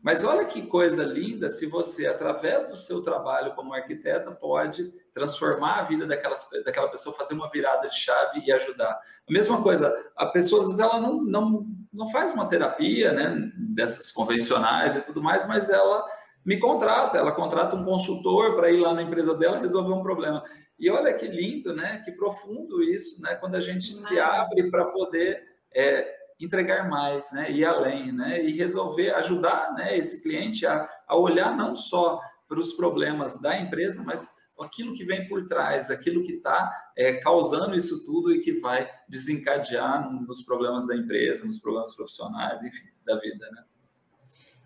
Mas 0.03 0.23
olha 0.23 0.45
que 0.45 0.63
coisa 0.63 1.03
linda 1.03 1.49
se 1.49 1.67
você, 1.67 2.07
através 2.07 2.71
do 2.71 2.77
seu 2.77 3.03
trabalho 3.03 3.55
como 3.55 3.75
arquiteta, 3.75 4.31
pode 4.31 4.93
transformar 5.13 5.81
a 5.81 5.83
vida 5.83 6.07
daquelas, 6.07 6.49
daquela 6.65 6.89
pessoa, 6.89 7.17
fazer 7.17 7.35
uma 7.35 7.51
virada 7.51 7.89
de 7.89 7.97
chave 7.97 8.43
e 8.47 8.53
ajudar. 8.53 8.93
A 8.93 9.33
mesma 9.33 9.61
coisa, 9.61 9.93
a 10.17 10.27
pessoa, 10.27 10.61
às 10.61 10.67
vezes, 10.67 10.81
ela 10.81 11.01
não, 11.01 11.21
não, 11.23 11.67
não 11.93 12.09
faz 12.11 12.33
uma 12.33 12.47
terapia, 12.47 13.13
né, 13.13 13.51
dessas 13.57 14.13
convencionais 14.13 14.95
e 14.95 15.01
tudo 15.01 15.21
mais, 15.21 15.47
mas 15.49 15.69
ela 15.69 16.05
me 16.45 16.59
contrata, 16.59 17.19
ela 17.19 17.33
contrata 17.33 17.77
um 17.77 17.85
consultor 17.85 18.55
para 18.55 18.71
ir 18.71 18.81
lá 18.81 18.95
na 18.95 19.03
empresa 19.03 19.37
dela 19.37 19.59
resolver 19.59 19.93
um 19.93 20.03
problema. 20.03 20.45
E 20.79 20.89
olha 20.89 21.13
que 21.13 21.27
lindo, 21.27 21.75
né, 21.75 22.01
que 22.05 22.13
profundo 22.13 22.83
isso, 22.83 23.21
né, 23.21 23.35
quando 23.35 23.57
a 23.57 23.61
gente 23.61 23.93
se 23.93 24.19
abre 24.21 24.71
para 24.71 24.85
poder 24.87 25.43
é, 25.75 26.18
entregar 26.41 26.89
mais, 26.89 27.33
né, 27.33 27.51
ir 27.51 27.65
além, 27.65 28.13
né, 28.13 28.45
e 28.45 28.53
resolver, 28.53 29.11
ajudar, 29.15 29.75
né, 29.75 29.97
esse 29.97 30.23
cliente 30.23 30.67
a, 30.67 30.89
a 31.07 31.17
olhar 31.17 31.57
não 31.57 31.75
só 31.75 32.21
para 32.47 32.59
os 32.59 32.73
problemas 32.73 33.41
da 33.41 33.59
empresa, 33.61 34.03
mas 34.05 34.39
aquilo 34.61 34.95
que 34.95 35.05
vem 35.05 35.29
por 35.29 35.47
trás, 35.47 35.91
aquilo 35.91 36.23
que 36.25 36.33
está 36.33 36.91
é, 36.97 37.15
causando 37.15 37.77
isso 37.77 38.05
tudo 38.05 38.33
e 38.33 38.41
que 38.41 38.55
vai 38.61 38.91
desencadear 39.09 40.11
nos 40.11 40.43
problemas 40.43 40.87
da 40.87 40.97
empresa, 40.97 41.47
nos 41.47 41.59
problemas 41.59 41.95
profissionais, 41.95 42.63
enfim, 42.63 42.89
da 43.05 43.19
vida, 43.19 43.51
né? 43.51 43.65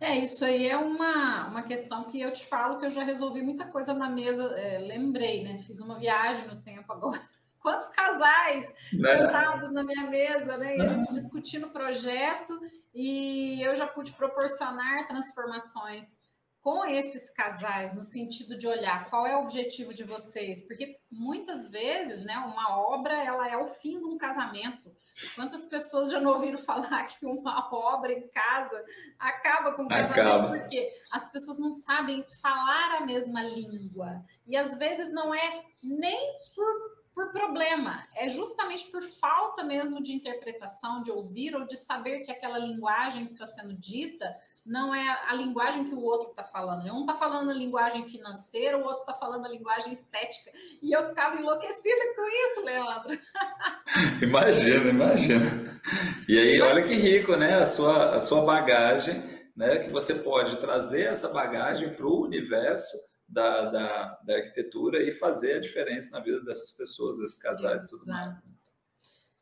É, 0.00 0.18
isso 0.18 0.44
aí 0.44 0.66
é 0.66 0.76
uma, 0.76 1.46
uma 1.46 1.62
questão 1.62 2.02
que 2.04 2.20
eu 2.20 2.32
te 2.32 2.44
falo 2.46 2.76
que 2.78 2.84
eu 2.84 2.90
já 2.90 3.04
resolvi 3.04 3.40
muita 3.40 3.66
coisa 3.66 3.94
na 3.94 4.08
mesa, 4.08 4.44
é, 4.58 4.78
lembrei, 4.78 5.44
né? 5.44 5.58
Fiz 5.58 5.80
uma 5.80 5.96
viagem 5.96 6.48
no 6.48 6.60
tempo 6.60 6.92
agora. 6.92 7.20
Quantos 7.62 7.88
casais 7.90 8.72
né? 8.92 9.18
sentados 9.18 9.72
na 9.72 9.84
minha 9.84 10.06
mesa, 10.08 10.56
né? 10.56 10.76
E 10.76 10.80
a 10.80 10.86
gente 10.86 11.12
discutindo 11.12 11.66
o 11.66 11.70
projeto 11.70 12.60
e 12.94 13.62
eu 13.62 13.74
já 13.74 13.86
pude 13.86 14.12
proporcionar 14.12 15.06
transformações 15.06 16.20
com 16.62 16.84
esses 16.84 17.30
casais, 17.34 17.92
no 17.92 18.04
sentido 18.04 18.56
de 18.56 18.68
olhar 18.68 19.10
qual 19.10 19.26
é 19.26 19.36
o 19.36 19.40
objetivo 19.40 19.92
de 19.92 20.04
vocês, 20.04 20.64
porque 20.66 20.96
muitas 21.10 21.68
vezes, 21.68 22.24
né, 22.24 22.36
uma 22.38 22.78
obra 22.78 23.14
ela 23.14 23.48
é 23.48 23.56
o 23.56 23.66
fim 23.66 23.98
de 23.98 24.04
um 24.04 24.16
casamento. 24.16 24.94
Quantas 25.34 25.64
pessoas 25.66 26.10
já 26.10 26.20
não 26.20 26.32
ouviram 26.32 26.56
falar 26.58 27.04
que 27.04 27.26
uma 27.26 27.68
obra 27.74 28.12
em 28.12 28.28
casa 28.28 28.82
acaba 29.18 29.74
com 29.74 29.82
o 29.82 29.88
casamento 29.88 30.20
acaba. 30.20 30.48
porque 30.56 30.88
as 31.10 31.30
pessoas 31.32 31.58
não 31.58 31.72
sabem 31.72 32.24
falar 32.40 32.98
a 32.98 33.06
mesma 33.06 33.42
língua 33.42 34.24
e 34.46 34.56
às 34.56 34.78
vezes 34.78 35.12
não 35.12 35.34
é 35.34 35.64
nem 35.82 36.38
por 36.54 36.91
por 37.14 37.30
problema, 37.30 38.06
é 38.16 38.28
justamente 38.28 38.90
por 38.90 39.02
falta 39.02 39.62
mesmo 39.62 40.02
de 40.02 40.12
interpretação, 40.12 41.02
de 41.02 41.10
ouvir 41.10 41.54
ou 41.54 41.66
de 41.66 41.76
saber 41.76 42.20
que 42.20 42.30
aquela 42.30 42.58
linguagem 42.58 43.26
que 43.26 43.32
está 43.34 43.46
sendo 43.46 43.74
dita 43.74 44.26
não 44.64 44.94
é 44.94 45.08
a 45.28 45.34
linguagem 45.34 45.84
que 45.84 45.94
o 45.94 46.02
outro 46.02 46.30
está 46.30 46.44
falando. 46.44 46.86
Um 46.86 47.00
está 47.00 47.14
falando 47.14 47.50
a 47.50 47.54
linguagem 47.54 48.04
financeira, 48.04 48.78
o 48.78 48.82
outro 48.82 49.00
está 49.00 49.12
falando 49.12 49.44
a 49.44 49.48
linguagem 49.48 49.92
estética. 49.92 50.52
E 50.80 50.92
eu 50.92 51.02
ficava 51.02 51.36
enlouquecida 51.36 52.14
com 52.14 52.22
isso, 52.28 52.64
Leandro. 52.64 53.18
imagina, 54.22 54.90
imagina. 54.90 55.80
E 56.28 56.38
aí, 56.38 56.60
olha 56.60 56.82
que 56.82 56.94
rico, 56.94 57.34
né? 57.36 57.56
A 57.56 57.66
sua, 57.66 58.14
a 58.14 58.20
sua 58.20 58.44
bagagem, 58.44 59.22
né? 59.56 59.78
Que 59.78 59.90
você 59.90 60.14
pode 60.14 60.56
trazer 60.58 61.06
essa 61.06 61.30
bagagem 61.30 61.92
para 61.94 62.06
o 62.06 62.22
universo 62.22 62.96
da, 63.32 63.70
da, 63.70 64.20
da, 64.24 64.36
arquitetura 64.36 65.02
e 65.02 65.10
fazer 65.10 65.54
a 65.54 65.60
diferença 65.60 66.10
na 66.10 66.22
vida 66.22 66.40
dessas 66.42 66.72
pessoas, 66.72 67.18
desses 67.18 67.40
casais 67.40 67.84
e 67.84 67.90
tudo 67.90 68.06
mais. 68.06 68.42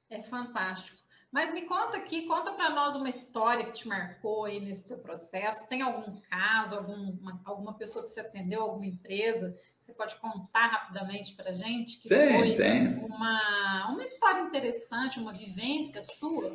É 0.09 0.23
fantástico. 0.23 1.01
Mas 1.33 1.55
me 1.55 1.63
conta 1.63 1.97
aqui, 1.97 2.27
conta 2.27 2.53
para 2.53 2.71
nós 2.71 2.97
uma 2.97 3.09
história 3.09 3.65
que 3.65 3.73
te 3.73 3.87
marcou 3.87 4.47
aí 4.47 4.59
nesse 4.61 4.89
teu 4.89 4.99
processo. 4.99 5.69
Tem 5.69 5.81
algum 5.81 6.21
caso, 6.29 6.77
alguma, 6.77 7.41
alguma 7.45 7.75
pessoa 7.75 8.05
que 8.05 8.11
você 8.11 8.21
atendeu, 8.21 8.63
alguma 8.63 8.87
empresa, 8.87 9.55
que 9.79 9.87
você 9.87 9.95
pode 9.95 10.17
contar 10.17 10.67
rapidamente 10.67 11.37
para 11.37 11.51
a 11.51 11.55
gente? 11.55 11.99
Que 11.99 12.09
tem, 12.09 12.37
foi 12.37 12.55
tem. 12.55 12.99
Uma, 13.05 13.93
uma 13.93 14.03
história 14.03 14.41
interessante, 14.41 15.21
uma 15.21 15.33
vivência 15.33 16.03
sua? 16.03 16.51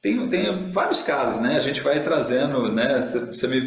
Tem, 0.00 0.28
tem 0.30 0.70
vários 0.70 1.02
casos, 1.02 1.42
né? 1.42 1.56
A 1.56 1.60
gente 1.60 1.82
vai 1.82 2.02
trazendo, 2.02 2.72
né? 2.72 3.02
Você 3.02 3.46
me, 3.46 3.60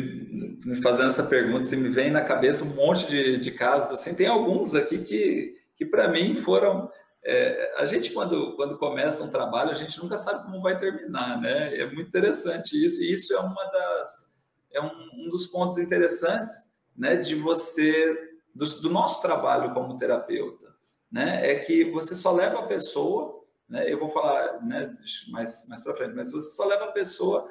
me, 0.65 0.81
fazendo 0.81 1.07
essa 1.07 1.23
pergunta, 1.23 1.63
você 1.63 1.75
me 1.75 1.89
vem 1.89 2.09
na 2.09 2.21
cabeça 2.21 2.63
um 2.63 2.75
monte 2.75 3.07
de, 3.07 3.37
de 3.37 3.51
casos. 3.51 3.91
Assim, 3.91 4.15
tem 4.15 4.27
alguns 4.27 4.75
aqui 4.75 4.99
que, 4.99 5.55
que 5.75 5.85
para 5.85 6.07
mim 6.07 6.35
foram 6.35 6.89
é, 7.23 7.75
a 7.77 7.85
gente, 7.85 8.11
quando, 8.11 8.55
quando 8.55 8.77
começa 8.77 9.23
um 9.23 9.31
trabalho, 9.31 9.69
a 9.69 9.75
gente 9.75 9.99
nunca 9.99 10.17
sabe 10.17 10.43
como 10.43 10.61
vai 10.61 10.79
terminar, 10.79 11.39
né? 11.39 11.75
É 11.77 11.85
muito 11.85 12.07
interessante 12.07 12.73
isso, 12.83 13.01
e 13.01 13.11
isso 13.11 13.33
é 13.33 13.39
uma 13.39 13.63
das 13.65 14.31
é 14.73 14.81
um, 14.81 14.91
um 15.15 15.29
dos 15.29 15.47
pontos 15.47 15.77
interessantes, 15.77 16.49
né, 16.95 17.17
de 17.17 17.35
você 17.35 18.17
do, 18.55 18.65
do, 18.81 18.89
nosso 18.89 19.21
trabalho 19.21 19.73
como 19.73 19.97
terapeuta, 19.97 20.73
né? 21.11 21.51
É 21.51 21.55
que 21.55 21.91
você 21.91 22.15
só 22.15 22.31
leva 22.31 22.59
a 22.59 22.67
pessoa, 22.67 23.43
né? 23.69 23.91
Eu 23.91 23.99
vou 23.99 24.09
falar, 24.09 24.61
né, 24.63 24.95
mais 25.29 25.67
mais 25.69 25.81
para 25.81 25.93
frente, 25.93 26.15
mas 26.15 26.31
você 26.31 26.55
só 26.55 26.65
leva 26.65 26.85
a 26.85 26.91
pessoa 26.91 27.47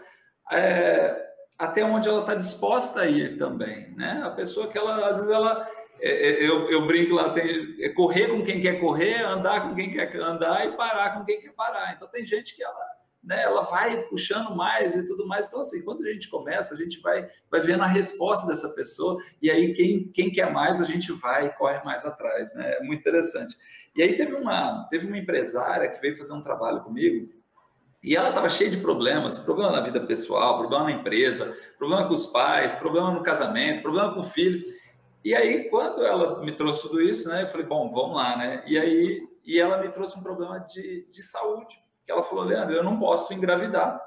é, 0.50 1.29
até 1.60 1.84
onde 1.84 2.08
ela 2.08 2.20
está 2.20 2.34
disposta 2.34 3.02
a 3.02 3.06
ir 3.06 3.36
também, 3.36 3.90
né? 3.94 4.22
A 4.24 4.30
pessoa 4.30 4.66
que 4.66 4.78
ela 4.78 5.06
às 5.06 5.18
vezes 5.18 5.30
ela 5.30 5.68
é, 6.00 6.10
é, 6.10 6.48
eu, 6.48 6.70
eu, 6.70 6.86
brinco 6.86 7.14
lá, 7.14 7.28
tem 7.28 7.76
é 7.80 7.90
correr 7.90 8.28
com 8.28 8.42
quem 8.42 8.62
quer 8.62 8.80
correr, 8.80 9.22
andar 9.22 9.68
com 9.68 9.74
quem 9.74 9.90
quer 9.90 10.16
andar 10.16 10.66
e 10.66 10.74
parar 10.74 11.18
com 11.18 11.24
quem 11.26 11.38
quer 11.38 11.52
parar. 11.52 11.92
Então 11.94 12.08
tem 12.08 12.24
gente 12.24 12.56
que 12.56 12.64
ela, 12.64 12.86
né, 13.22 13.42
ela 13.42 13.60
vai 13.60 14.02
puxando 14.04 14.56
mais 14.56 14.96
e 14.96 15.06
tudo 15.06 15.26
mais. 15.26 15.48
Então 15.48 15.60
assim, 15.60 15.84
quando 15.84 16.02
a 16.02 16.10
gente 16.10 16.30
começa, 16.30 16.72
a 16.72 16.78
gente 16.78 16.98
vai, 17.02 17.28
vai 17.50 17.60
vendo 17.60 17.82
a 17.82 17.86
resposta 17.86 18.46
dessa 18.46 18.70
pessoa 18.70 19.22
e 19.42 19.50
aí 19.50 19.74
quem, 19.74 20.10
quem 20.10 20.32
quer 20.32 20.50
mais 20.50 20.80
a 20.80 20.84
gente 20.84 21.12
vai 21.12 21.48
e 21.48 21.50
corre 21.50 21.84
mais 21.84 22.06
atrás, 22.06 22.54
né? 22.54 22.78
É 22.78 22.82
muito 22.82 23.00
interessante. 23.00 23.54
E 23.94 24.02
aí 24.02 24.16
teve 24.16 24.34
uma 24.34 24.88
teve 24.88 25.06
uma 25.06 25.18
empresária 25.18 25.90
que 25.90 26.00
veio 26.00 26.16
fazer 26.16 26.32
um 26.32 26.42
trabalho 26.42 26.80
comigo 26.80 27.28
e 28.02 28.16
ela 28.16 28.30
estava 28.30 28.48
cheia 28.48 28.70
de 28.70 28.78
problemas, 28.78 29.38
problema 29.38 29.72
na 29.72 29.80
vida 29.80 30.00
pessoal, 30.00 30.58
problema 30.58 30.84
na 30.84 30.92
empresa, 30.92 31.54
problema 31.76 32.08
com 32.08 32.14
os 32.14 32.26
pais, 32.26 32.74
problema 32.74 33.10
no 33.10 33.22
casamento, 33.22 33.82
problema 33.82 34.14
com 34.14 34.20
o 34.20 34.24
filho. 34.24 34.62
E 35.22 35.34
aí, 35.34 35.68
quando 35.68 36.02
ela 36.02 36.42
me 36.42 36.52
trouxe 36.52 36.82
tudo 36.82 37.02
isso, 37.02 37.28
né, 37.28 37.42
eu 37.42 37.48
falei, 37.48 37.66
bom, 37.66 37.92
vamos 37.92 38.16
lá, 38.16 38.38
né? 38.38 38.64
E 38.66 38.78
aí, 38.78 39.20
e 39.44 39.60
ela 39.60 39.78
me 39.78 39.90
trouxe 39.90 40.18
um 40.18 40.22
problema 40.22 40.58
de, 40.60 41.06
de 41.10 41.22
saúde, 41.22 41.76
que 42.06 42.10
ela 42.10 42.22
falou, 42.22 42.44
Leandro, 42.44 42.74
eu 42.74 42.82
não 42.82 42.98
posso 42.98 43.34
engravidar, 43.34 44.00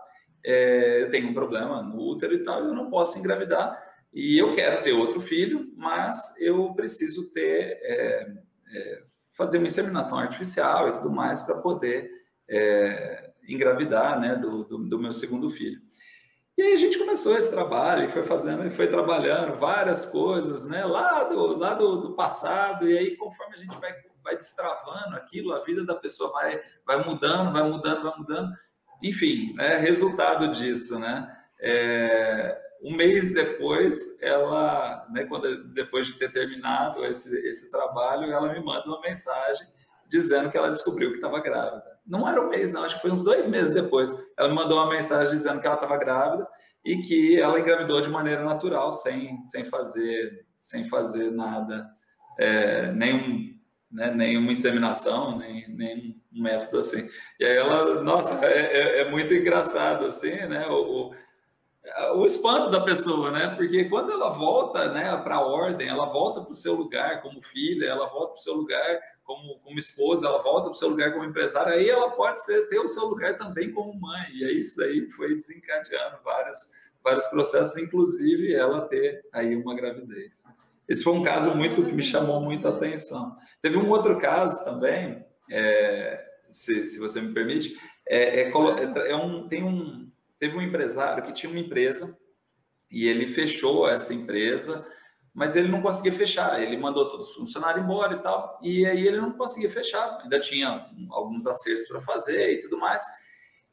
é, 0.43 1.03
eu 1.03 1.11
tenho 1.11 1.29
um 1.29 1.33
problema 1.33 1.83
no 1.83 2.01
útero 2.01 2.33
e 2.33 2.43
tal, 2.43 2.61
eu 2.61 2.73
não 2.73 2.89
posso 2.89 3.19
engravidar, 3.19 3.79
e 4.11 4.37
eu 4.37 4.53
quero 4.53 4.81
ter 4.81 4.91
outro 4.91 5.21
filho, 5.21 5.71
mas 5.75 6.35
eu 6.39 6.73
preciso 6.73 7.31
ter, 7.31 7.79
é, 7.83 8.33
é, 8.73 9.03
fazer 9.33 9.59
uma 9.59 9.67
inseminação 9.67 10.17
artificial 10.17 10.89
e 10.89 10.93
tudo 10.93 11.11
mais 11.11 11.41
para 11.41 11.61
poder 11.61 12.09
é, 12.49 13.22
engravidar, 13.47 14.19
né, 14.19 14.35
do, 14.35 14.63
do, 14.63 14.77
do 14.77 14.99
meu 14.99 15.11
segundo 15.11 15.49
filho. 15.49 15.81
E 16.55 16.61
aí 16.61 16.73
a 16.73 16.77
gente 16.77 16.99
começou 16.99 17.35
esse 17.35 17.51
trabalho 17.51 18.05
e 18.05 18.09
foi 18.09 18.23
fazendo 18.23 18.65
e 18.65 18.69
foi 18.69 18.87
trabalhando 18.87 19.57
várias 19.57 20.05
coisas, 20.05 20.65
né? 20.65 20.85
Lá 20.85 21.23
do, 21.23 21.57
lá 21.57 21.73
do, 21.73 21.97
do, 21.97 22.15
passado, 22.15 22.87
e 22.87 22.95
aí 22.95 23.17
conforme 23.17 23.55
a 23.55 23.57
gente 23.57 23.75
vai, 23.79 23.91
vai 24.23 24.37
destravando 24.37 25.15
aquilo, 25.15 25.51
a 25.51 25.63
vida 25.63 25.83
da 25.83 25.95
pessoa 25.95 26.31
vai, 26.31 26.61
vai 26.85 27.03
mudando, 27.03 27.51
vai 27.51 27.63
mudando, 27.63 28.03
vai 28.03 28.17
mudando. 28.17 28.53
Enfim, 29.01 29.53
né? 29.55 29.77
resultado 29.77 30.49
disso, 30.49 30.99
né? 30.99 31.35
É, 31.59 32.61
um 32.83 32.95
mês 32.95 33.33
depois, 33.33 34.21
ela, 34.21 35.07
né, 35.09 35.23
quando, 35.23 35.63
depois 35.73 36.05
de 36.05 36.13
ter 36.19 36.31
terminado 36.31 37.03
esse, 37.05 37.35
esse 37.47 37.71
trabalho, 37.71 38.31
ela 38.31 38.53
me 38.53 38.63
manda 38.63 38.85
uma 38.85 39.01
mensagem 39.01 39.65
dizendo 40.07 40.51
que 40.51 40.57
ela 40.57 40.69
descobriu 40.69 41.09
que 41.09 41.15
estava 41.15 41.39
grávida 41.39 41.92
não 42.05 42.27
era 42.27 42.41
um 42.41 42.49
mês, 42.49 42.71
não, 42.71 42.83
acho 42.83 42.95
que 42.95 43.01
foi 43.01 43.11
uns 43.11 43.23
dois 43.23 43.47
meses 43.47 43.73
depois. 43.73 44.11
Ela 44.37 44.49
me 44.49 44.55
mandou 44.55 44.77
uma 44.77 44.89
mensagem 44.89 45.31
dizendo 45.31 45.61
que 45.61 45.67
ela 45.67 45.75
estava 45.75 45.97
grávida 45.97 46.47
e 46.85 46.97
que 46.97 47.39
ela 47.39 47.59
engravidou 47.59 48.01
de 48.01 48.09
maneira 48.09 48.43
natural, 48.43 48.91
sem, 48.91 49.41
sem, 49.43 49.65
fazer, 49.65 50.45
sem 50.57 50.85
fazer 50.89 51.31
nada, 51.31 51.89
é, 52.37 52.91
nenhum, 52.91 53.53
né, 53.89 54.11
nenhuma 54.11 54.51
inseminação, 54.51 55.37
nem, 55.37 55.67
nem 55.69 56.21
um 56.35 56.41
método 56.41 56.79
assim. 56.79 57.07
E 57.39 57.45
aí 57.45 57.55
ela, 57.55 58.03
nossa, 58.03 58.45
é, 58.45 58.99
é, 58.99 59.01
é 59.01 59.09
muito 59.09 59.33
engraçado 59.33 60.05
assim, 60.05 60.35
né? 60.47 60.67
O, 60.67 61.09
o, 61.09 61.15
o, 62.13 62.25
espanto 62.25 62.69
da 62.69 62.81
pessoa, 62.81 63.29
né? 63.29 63.53
Porque 63.55 63.85
quando 63.85 64.11
ela 64.11 64.29
volta 64.29 64.89
né, 64.89 65.15
para 65.17 65.35
a 65.35 65.45
ordem, 65.45 65.87
ela 65.87 66.05
volta 66.05 66.41
para 66.41 66.51
o 66.51 66.55
seu 66.55 66.73
lugar 66.73 67.21
como 67.21 67.41
filha, 67.41 67.87
ela 67.87 68.07
volta 68.07 68.33
para 68.33 68.39
o 68.39 68.43
seu 68.43 68.53
lugar 68.53 68.99
como, 69.23 69.59
como 69.59 69.77
esposa, 69.79 70.27
ela 70.27 70.41
volta 70.41 70.69
para 70.69 70.71
o 70.71 70.77
seu 70.77 70.89
lugar 70.89 71.11
como 71.11 71.25
empresária, 71.25 71.73
aí 71.73 71.89
ela 71.89 72.11
pode 72.11 72.43
ser, 72.43 72.67
ter 72.69 72.79
o 72.79 72.87
seu 72.87 73.05
lugar 73.05 73.37
também 73.37 73.71
como 73.71 73.99
mãe. 73.99 74.27
E 74.33 74.45
aí 74.45 74.59
isso 74.59 74.81
aí 74.81 75.09
foi 75.11 75.35
desencadeando 75.35 76.17
várias, 76.23 76.89
vários 77.03 77.25
processos, 77.25 77.77
inclusive 77.77 78.53
ela 78.53 78.87
ter 78.87 79.25
aí 79.33 79.55
uma 79.55 79.75
gravidez. 79.75 80.43
Esse 80.87 81.03
foi 81.03 81.13
um 81.13 81.23
caso 81.23 81.55
muito 81.55 81.83
que 81.83 81.93
me 81.93 82.03
chamou 82.03 82.41
muita 82.41 82.69
atenção. 82.69 83.35
Teve 83.61 83.77
um 83.77 83.89
outro 83.89 84.19
caso 84.19 84.63
também, 84.65 85.25
é, 85.49 86.25
se, 86.51 86.87
se, 86.87 86.99
você 86.99 87.21
me 87.21 87.33
permite, 87.33 87.77
é, 88.05 88.41
é, 88.41 88.51
é, 88.51 89.11
é 89.11 89.15
um, 89.15 89.47
tem 89.47 89.63
um, 89.63 90.02
teve 90.43 90.57
um 90.57 90.61
empresário 90.61 91.23
que 91.23 91.31
tinha 91.31 91.49
uma 91.49 91.59
empresa 91.59 92.17
e 92.91 93.07
ele 93.07 93.27
fechou 93.27 93.87
essa 93.87 94.13
empresa, 94.13 94.85
mas 95.33 95.55
ele 95.55 95.69
não 95.69 95.81
conseguia 95.81 96.11
fechar. 96.11 96.61
Ele 96.61 96.75
mandou 96.75 97.09
todos 97.09 97.29
os 97.29 97.35
funcionários 97.35 97.81
embora 97.81 98.15
e 98.15 98.19
tal, 98.21 98.59
e 98.61 98.85
aí 98.85 99.07
ele 99.07 99.21
não 99.21 99.31
conseguia 99.31 99.69
fechar. 99.69 100.19
Ainda 100.21 100.41
tinha 100.41 100.85
alguns 101.11 101.47
acertos 101.47 101.87
para 101.87 102.01
fazer 102.01 102.55
e 102.55 102.59
tudo 102.59 102.77
mais. 102.77 103.01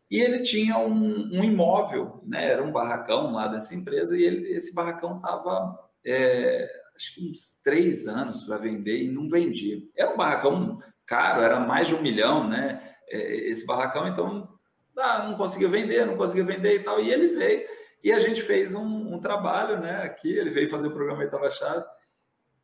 E 0.08 0.20
ele 0.20 0.42
tinha 0.42 0.78
um, 0.78 1.28
um, 1.32 1.42
imóvel, 1.42 2.22
né? 2.24 2.52
Era 2.52 2.62
um 2.62 2.70
barracão 2.70 3.32
lá 3.32 3.48
dessa 3.48 3.74
empresa, 3.74 4.16
e 4.16 4.22
ele, 4.22 4.52
esse 4.52 4.72
barracão 4.72 5.16
estava, 5.16 5.76
é, 6.06 6.70
acho 6.94 7.16
que 7.16 7.28
uns 7.28 7.60
três 7.64 8.06
anos 8.06 8.42
para 8.42 8.58
vender 8.58 9.02
e 9.02 9.08
não 9.08 9.28
vendia. 9.28 9.82
Era 9.96 10.14
um 10.14 10.16
barracão 10.16 10.80
caro, 11.04 11.42
era 11.42 11.58
mais 11.58 11.88
de 11.88 11.96
um 11.96 12.02
milhão, 12.02 12.48
né? 12.48 12.94
É, 13.08 13.48
esse 13.48 13.66
barracão, 13.66 14.06
então 14.06 14.60
ah, 15.00 15.28
não 15.28 15.37
conseguia 15.37 15.69
vender, 15.69 16.07
não 16.07 16.16
conseguia 16.16 16.45
vender 16.45 16.76
e 16.76 16.83
tal. 16.83 17.00
E 17.00 17.11
ele 17.11 17.28
veio 17.28 17.66
e 18.02 18.12
a 18.12 18.19
gente 18.19 18.42
fez 18.42 18.75
um, 18.75 19.14
um 19.14 19.21
trabalho, 19.21 19.78
né? 19.78 20.02
Aqui 20.02 20.37
ele 20.37 20.50
veio 20.50 20.71
fazer 20.71 20.88
o 20.88 20.92
programa 20.92 21.21
Oitava 21.21 21.50
Chave. 21.50 21.85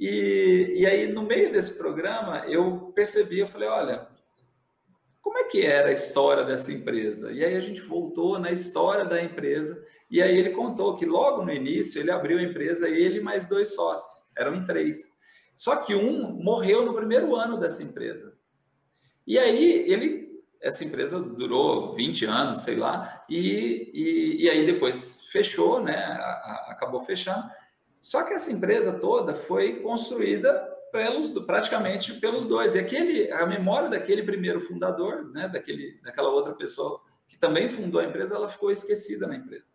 E, 0.01 0.75
e 0.79 0.87
aí, 0.87 1.13
no 1.13 1.23
meio 1.23 1.53
desse 1.53 1.77
programa, 1.79 2.45
eu 2.47 2.93
percebi, 2.95 3.39
eu 3.39 3.47
falei, 3.47 3.69
olha, 3.69 4.09
como 5.23 5.39
é 5.39 5.45
que 5.45 5.65
era 5.65 5.89
a 5.89 5.93
história 5.93 6.45
dessa 6.45 6.73
empresa? 6.73 7.33
E 7.33 7.45
aí 7.45 7.57
a 7.57 7.61
gente 7.61 7.81
voltou 7.83 8.39
na 8.39 8.51
história 8.51 9.05
da 9.05 9.23
empresa, 9.23 9.85
e 10.11 10.23
aí 10.23 10.37
ele 10.39 10.51
contou 10.51 10.97
que 10.97 11.05
logo 11.05 11.43
no 11.45 11.53
início 11.53 12.01
ele 12.01 12.11
abriu 12.11 12.39
a 12.39 12.43
empresa, 12.43 12.89
ele 12.89 13.21
mais 13.21 13.47
dois 13.47 13.75
sócios, 13.75 14.31
eram 14.37 14.55
em 14.55 14.65
três. 14.65 15.17
Só 15.55 15.77
que 15.77 15.95
um 15.95 16.33
morreu 16.43 16.85
no 16.85 16.95
primeiro 16.95 17.35
ano 17.35 17.59
dessa 17.59 17.83
empresa. 17.83 18.39
E 19.27 19.39
aí 19.39 19.91
ele, 19.91 20.36
essa 20.67 20.85
empresa 20.85 21.21
durou 21.21 21.95
20 21.95 22.25
anos, 22.25 22.63
sei 22.63 22.77
lá, 22.77 23.25
e, 23.29 23.91
e, 23.95 24.45
e 24.45 24.51
aí 24.51 24.67
depois 24.67 25.23
fechou, 25.31 25.83
né? 25.83 25.97
A, 25.97 26.23
a, 26.23 26.67
acabou 26.73 27.01
fechando. 27.03 27.49
Só 28.01 28.23
que 28.23 28.35
essa 28.35 28.53
empresa 28.53 28.99
toda 28.99 29.35
foi 29.35 29.81
construída 29.81 30.53
pelos, 30.93 31.33
praticamente 31.45 32.15
pelos 32.15 32.47
dois. 32.47 32.75
E 32.75 32.79
aquele, 32.79 33.31
a 33.33 33.47
memória 33.47 33.89
daquele 33.89 34.23
primeiro 34.23 34.61
fundador, 34.61 35.31
né, 35.33 35.49
daquele, 35.49 36.01
daquela 36.03 36.31
outra 36.31 36.55
pessoa 36.55 37.01
que 37.27 37.37
também 37.37 37.69
fundou 37.69 38.01
a 38.01 38.05
empresa, 38.05 38.35
ela 38.35 38.49
ficou 38.49 38.71
esquecida 38.71 39.27
na 39.27 39.37
empresa. 39.37 39.75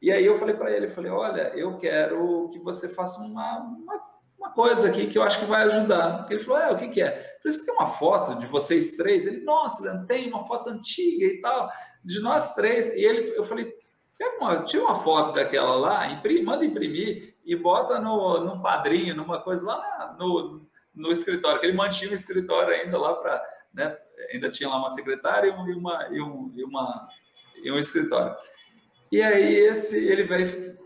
E 0.00 0.12
aí 0.12 0.24
eu 0.24 0.34
falei 0.34 0.54
para 0.54 0.70
ele, 0.70 0.88
falei, 0.88 1.10
olha, 1.10 1.52
eu 1.54 1.76
quero 1.76 2.50
que 2.52 2.58
você 2.58 2.88
faça 2.88 3.20
uma, 3.20 3.58
uma, 3.58 4.00
uma, 4.38 4.50
coisa 4.50 4.88
aqui 4.88 5.06
que 5.06 5.18
eu 5.18 5.22
acho 5.22 5.38
que 5.38 5.46
vai 5.46 5.64
ajudar. 5.64 6.26
Ele 6.30 6.40
falou, 6.40 6.60
é, 6.60 6.70
o 6.70 6.76
que, 6.76 6.88
que 6.88 7.02
é? 7.02 7.10
Por 7.42 7.48
isso 7.48 7.60
que 7.60 7.66
tem 7.66 7.74
uma 7.74 7.86
foto 7.86 8.38
de 8.38 8.46
vocês 8.46 8.96
três. 8.96 9.26
Ele, 9.26 9.40
nossa, 9.40 10.04
tem 10.06 10.28
uma 10.28 10.46
foto 10.46 10.70
antiga 10.70 11.26
e 11.26 11.40
tal, 11.40 11.70
de 12.04 12.20
nós 12.20 12.54
três. 12.54 12.94
E 12.94 13.00
ele, 13.04 13.36
eu 13.36 13.44
falei, 13.44 13.74
uma, 14.38 14.62
tira 14.62 14.82
uma 14.82 14.96
foto 14.96 15.32
daquela 15.32 15.76
lá, 15.76 16.08
imprime, 16.08 16.42
manda 16.42 16.64
imprimir 16.64 17.36
e 17.44 17.54
bota 17.56 18.00
no, 18.00 18.40
num 18.40 18.60
padrinho, 18.60 19.14
numa 19.14 19.40
coisa 19.40 19.66
lá 19.66 20.16
no, 20.18 20.66
no 20.94 21.10
escritório, 21.10 21.60
que 21.60 21.66
ele 21.66 21.76
mantinha 21.76 22.10
o 22.10 22.14
escritório 22.14 22.74
ainda 22.74 22.98
lá 22.98 23.14
para. 23.14 23.58
Né, 23.72 23.96
ainda 24.32 24.50
tinha 24.50 24.68
lá 24.68 24.78
uma 24.78 24.90
secretária 24.90 25.48
e, 25.48 25.50
uma, 25.50 26.08
e, 26.10 26.20
um, 26.20 26.52
e, 26.54 26.64
uma, 26.64 27.08
e 27.62 27.70
um 27.70 27.78
escritório. 27.78 28.34
E 29.10 29.22
aí 29.22 29.56
esse 29.56 30.06
ele 30.08 30.22
veio 30.22 30.77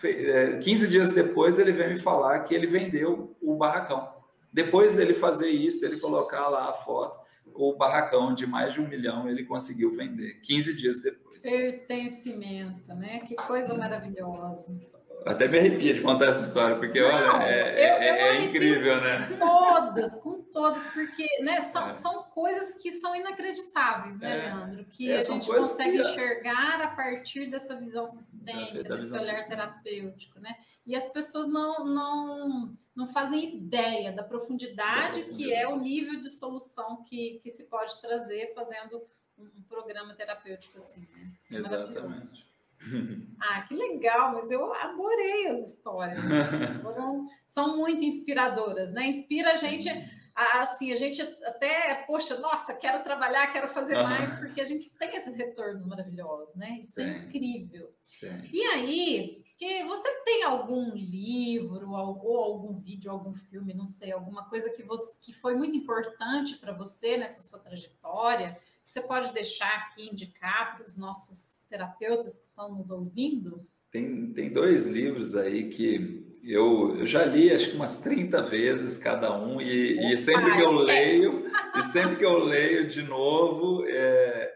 15 0.00 0.84
é, 0.84 0.88
dias 0.88 1.12
depois 1.12 1.58
ele 1.58 1.72
veio 1.72 1.90
me 1.90 2.00
falar 2.00 2.40
que 2.40 2.54
ele 2.54 2.66
vendeu 2.66 3.36
o 3.40 3.56
barracão. 3.56 4.12
Depois 4.52 4.94
dele 4.94 5.14
fazer 5.14 5.48
isso, 5.48 5.84
ele 5.84 5.98
colocar 6.00 6.48
lá 6.48 6.70
a 6.70 6.72
foto, 6.74 7.20
o 7.54 7.74
barracão 7.74 8.34
de 8.34 8.46
mais 8.46 8.72
de 8.72 8.80
um 8.80 8.88
milhão 8.88 9.28
ele 9.28 9.44
conseguiu 9.44 9.94
vender 9.96 10.40
15 10.42 10.76
dias 10.76 11.02
depois. 11.02 11.40
Pertencimento, 11.42 12.94
né? 12.94 13.20
Que 13.20 13.34
coisa 13.34 13.74
maravilhosa. 13.74 14.78
Até 15.26 15.48
me 15.48 15.58
arrepia 15.58 15.94
de 15.94 16.00
contar 16.00 16.26
essa 16.26 16.42
história, 16.42 16.76
porque 16.76 17.00
Não, 17.00 17.08
olha, 17.08 17.44
é, 17.44 17.70
eu, 17.72 18.02
é, 18.02 18.10
eu 18.10 18.26
é 18.26 18.44
incrível, 18.44 19.00
né? 19.00 19.36
Todas, 19.38 20.16
com 20.16 20.42
todas, 20.42 20.86
porque 20.88 21.26
né, 21.42 21.60
são, 21.60 21.86
é. 21.86 21.90
são 21.90 22.22
coisas 22.24 22.82
que 22.82 22.90
são 22.90 23.14
inacreditáveis, 23.14 24.18
né, 24.18 24.38
é. 24.38 24.54
Leandro? 24.54 24.84
Que 24.86 25.10
é, 25.10 25.18
a 25.18 25.24
gente 25.24 25.46
consegue 25.46 25.92
que... 25.92 25.98
enxergar 25.98 26.80
a 26.80 26.88
partir 26.88 27.46
dessa 27.46 27.76
visão 27.76 28.06
sistêmica, 28.06 28.96
desse 28.96 29.12
olhar 29.12 29.36
sistêmica. 29.36 29.48
terapêutico, 29.48 30.40
né? 30.40 30.56
E 30.84 30.96
as 30.96 31.08
pessoas 31.08 31.48
não, 31.48 31.84
não, 31.84 32.76
não 32.94 33.06
fazem 33.06 33.56
ideia 33.56 34.12
da 34.12 34.22
profundidade 34.22 35.24
que 35.24 35.52
é 35.52 35.68
o 35.68 35.76
nível 35.76 36.20
de 36.20 36.30
solução 36.30 37.02
que, 37.04 37.38
que 37.42 37.50
se 37.50 37.68
pode 37.68 38.00
trazer 38.00 38.52
fazendo 38.54 39.02
um, 39.38 39.44
um 39.44 39.62
programa 39.68 40.14
terapêutico 40.14 40.76
assim, 40.76 41.06
né? 41.12 41.30
Exatamente. 41.50 42.51
Ah, 43.44 43.62
que 43.62 43.74
legal, 43.74 44.32
mas 44.34 44.50
eu 44.52 44.72
adorei 44.72 45.48
as 45.48 45.68
histórias. 45.68 46.18
Foram, 46.82 47.26
são 47.48 47.76
muito 47.76 48.04
inspiradoras, 48.04 48.92
né? 48.92 49.06
Inspira 49.06 49.50
a 49.50 49.56
gente, 49.56 49.88
assim, 50.34 50.92
a 50.92 50.94
gente 50.94 51.20
até, 51.44 52.04
poxa, 52.06 52.38
nossa, 52.38 52.72
quero 52.72 53.02
trabalhar, 53.02 53.52
quero 53.52 53.68
fazer 53.68 53.96
uhum. 53.96 54.04
mais, 54.04 54.30
porque 54.38 54.60
a 54.60 54.64
gente 54.64 54.90
tem 54.90 55.16
esses 55.16 55.36
retornos 55.36 55.86
maravilhosos, 55.86 56.54
né? 56.54 56.78
Isso 56.80 57.00
é 57.00 57.04
Sim. 57.04 57.10
é 57.10 57.18
incrível. 57.18 57.92
Sim. 58.04 58.48
E 58.52 58.62
aí, 58.62 59.42
que 59.62 59.84
você 59.84 60.08
tem 60.24 60.42
algum 60.42 60.92
livro 60.94 61.90
ou 61.90 62.36
algum 62.36 62.74
vídeo, 62.74 63.12
algum 63.12 63.32
filme, 63.32 63.72
não 63.72 63.86
sei, 63.86 64.12
alguma 64.12 64.44
coisa 64.48 64.70
que, 64.70 64.82
você, 64.82 65.20
que 65.20 65.32
foi 65.32 65.54
muito 65.54 65.76
importante 65.76 66.56
para 66.56 66.72
você 66.72 67.16
nessa 67.16 67.40
sua 67.42 67.60
trajetória? 67.60 68.58
Você 68.92 69.00
pode 69.00 69.32
deixar 69.32 69.74
aqui, 69.78 70.06
indicar 70.06 70.76
para 70.76 70.84
os 70.84 70.98
nossos 70.98 71.66
terapeutas 71.70 72.36
que 72.36 72.48
estão 72.48 72.74
nos 72.74 72.90
ouvindo? 72.90 73.66
Tem, 73.90 74.34
tem 74.34 74.52
dois 74.52 74.86
livros 74.86 75.34
aí 75.34 75.70
que 75.70 76.30
eu, 76.44 76.98
eu 76.98 77.06
já 77.06 77.24
li 77.24 77.50
acho 77.50 77.70
que 77.70 77.76
umas 77.76 78.02
30 78.02 78.42
vezes 78.42 78.98
cada 78.98 79.34
um, 79.34 79.62
e, 79.62 80.12
e 80.12 80.18
sempre 80.18 80.52
que 80.52 80.60
eu 80.60 80.72
leio, 80.72 81.50
e 81.74 81.82
sempre 81.84 82.16
que 82.16 82.24
eu 82.26 82.38
leio 82.44 82.86
de 82.86 83.00
novo, 83.00 83.82
é, 83.88 84.52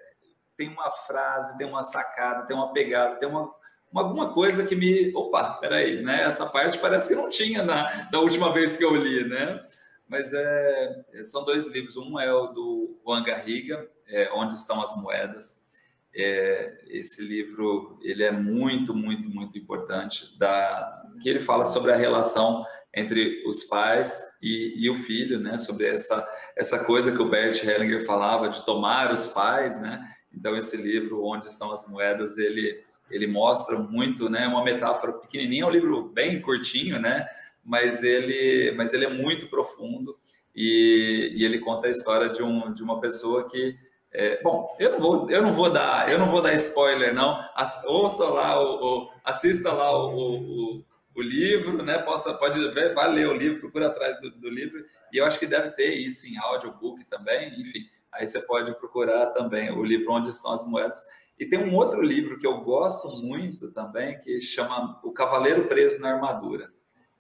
tem 0.55 0.69
uma 0.69 0.93
frase, 0.93 1.57
tem 1.57 1.67
uma 1.67 1.83
sacada, 1.83 2.47
tem 2.47 2.55
uma 2.55 2.75
pegada, 2.75 3.17
tem 3.17 3.31
uma, 3.31 3.51
uma, 3.91 4.03
alguma 4.03 4.35
coisa 4.35 4.67
que 4.67 4.77
me. 4.77 5.17
Opa, 5.17 5.55
peraí, 5.55 6.03
né? 6.03 6.25
Essa 6.25 6.45
parte 6.45 6.77
parece 6.77 7.09
que 7.09 7.15
não 7.15 7.31
tinha 7.31 7.63
na, 7.63 8.03
da 8.11 8.21
última 8.21 8.53
vez 8.53 8.77
que 8.77 8.85
eu 8.85 8.95
li, 8.95 9.27
né? 9.27 9.65
Mas 10.09 10.33
é, 10.33 11.05
são 11.25 11.45
dois 11.45 11.67
livros. 11.67 11.97
Um 11.97 12.19
é 12.19 12.33
o 12.33 12.47
do 12.49 13.01
Juan 13.05 13.23
Garriga, 13.23 13.89
é, 14.07 14.31
Onde 14.33 14.55
Estão 14.55 14.81
as 14.83 14.97
Moedas. 15.03 15.67
É, 16.15 16.85
esse 16.89 17.23
livro 17.23 17.99
ele 18.03 18.25
é 18.25 18.31
muito, 18.31 18.95
muito, 18.95 19.29
muito 19.29 19.59
importante, 19.59 20.39
da, 20.39 21.11
que 21.21 21.29
ele 21.29 21.41
fala 21.41 21.67
sobre 21.67 21.93
a 21.93 21.97
relação 21.97 22.65
entre 22.95 23.45
os 23.47 23.65
pais 23.65 24.39
e, 24.43 24.73
e, 24.77 24.89
o 24.89 24.95
filho, 24.95 25.39
né? 25.39 25.59
Sobre 25.59 25.87
essa, 25.87 26.27
essa 26.57 26.85
coisa 26.85 27.13
que 27.13 27.21
o 27.21 27.29
Bert 27.29 27.63
Hellinger 27.63 28.07
falava 28.07 28.49
de 28.49 28.65
tomar 28.65 29.13
os 29.13 29.29
pais, 29.29 29.79
né? 29.79 30.11
Então 30.33 30.57
esse 30.57 30.77
livro, 30.77 31.23
Onde 31.23 31.49
Estão 31.49 31.71
as 31.71 31.87
Moedas, 31.89 32.39
ele 32.39 32.83
ele 33.11 33.27
mostra 33.27 33.79
muito, 33.79 34.29
né? 34.29 34.47
Uma 34.47 34.65
metáfora 34.65 35.13
pequenininha, 35.13 35.63
é 35.63 35.67
um 35.67 35.71
livro 35.71 36.09
bem 36.09 36.41
curtinho, 36.41 37.01
né? 37.01 37.29
Mas 37.67 38.05
ele, 38.05 38.73
mas 38.77 38.93
ele 38.93 39.05
é 39.05 39.11
muito 39.11 39.49
profundo 39.49 40.17
e, 40.55 41.33
e 41.37 41.45
ele 41.45 41.59
conta 41.59 41.89
a 41.89 41.91
história 41.91 42.29
de, 42.29 42.43
um, 42.43 42.73
de 42.73 42.83
uma 42.83 43.01
pessoa 43.01 43.49
que 43.49 43.77
é, 44.19 44.41
bom, 44.43 44.75
eu 44.79 44.93
não 44.93 45.01
vou, 45.01 45.31
eu 45.31 45.43
não 45.43 45.53
vou 45.53 45.69
dar, 45.69 46.11
eu 46.11 46.19
não 46.19 46.31
vou 46.31 46.41
dar 46.41 46.55
spoiler 46.55 47.13
não. 47.13 47.39
As, 47.55 47.85
ouça 47.85 48.25
lá 48.25 48.59
o, 48.59 49.11
assista 49.23 49.71
lá 49.71 49.95
o, 49.95 50.17
o, 50.17 50.85
o, 51.15 51.21
livro, 51.21 51.83
né? 51.83 51.99
Possa, 51.99 52.33
pode 52.33 52.59
ver, 52.71 52.95
vai 52.95 53.13
ler 53.13 53.29
o 53.29 53.35
livro, 53.35 53.61
procura 53.61 53.89
atrás 53.89 54.19
do, 54.21 54.31
do, 54.31 54.49
livro. 54.49 54.83
E 55.13 55.19
eu 55.19 55.27
acho 55.27 55.39
que 55.39 55.47
deve 55.47 55.71
ter 55.73 55.93
isso 55.95 56.27
em 56.27 56.39
audiobook 56.39 57.05
também. 57.11 57.61
Enfim, 57.61 57.81
aí 58.11 58.27
você 58.27 58.41
pode 58.47 58.75
procurar 58.79 59.27
também 59.33 59.71
o 59.71 59.85
livro 59.85 60.11
Onde 60.13 60.31
Estão 60.31 60.53
as 60.53 60.67
Moedas. 60.67 60.99
E 61.39 61.45
tem 61.45 61.59
um 61.59 61.75
outro 61.75 62.01
livro 62.01 62.39
que 62.39 62.47
eu 62.47 62.63
gosto 62.63 63.21
muito 63.21 63.71
também, 63.73 64.19
que 64.21 64.41
chama 64.41 64.99
O 65.05 65.13
Cavaleiro 65.13 65.67
Preso 65.67 66.01
na 66.01 66.15
Armadura. 66.15 66.71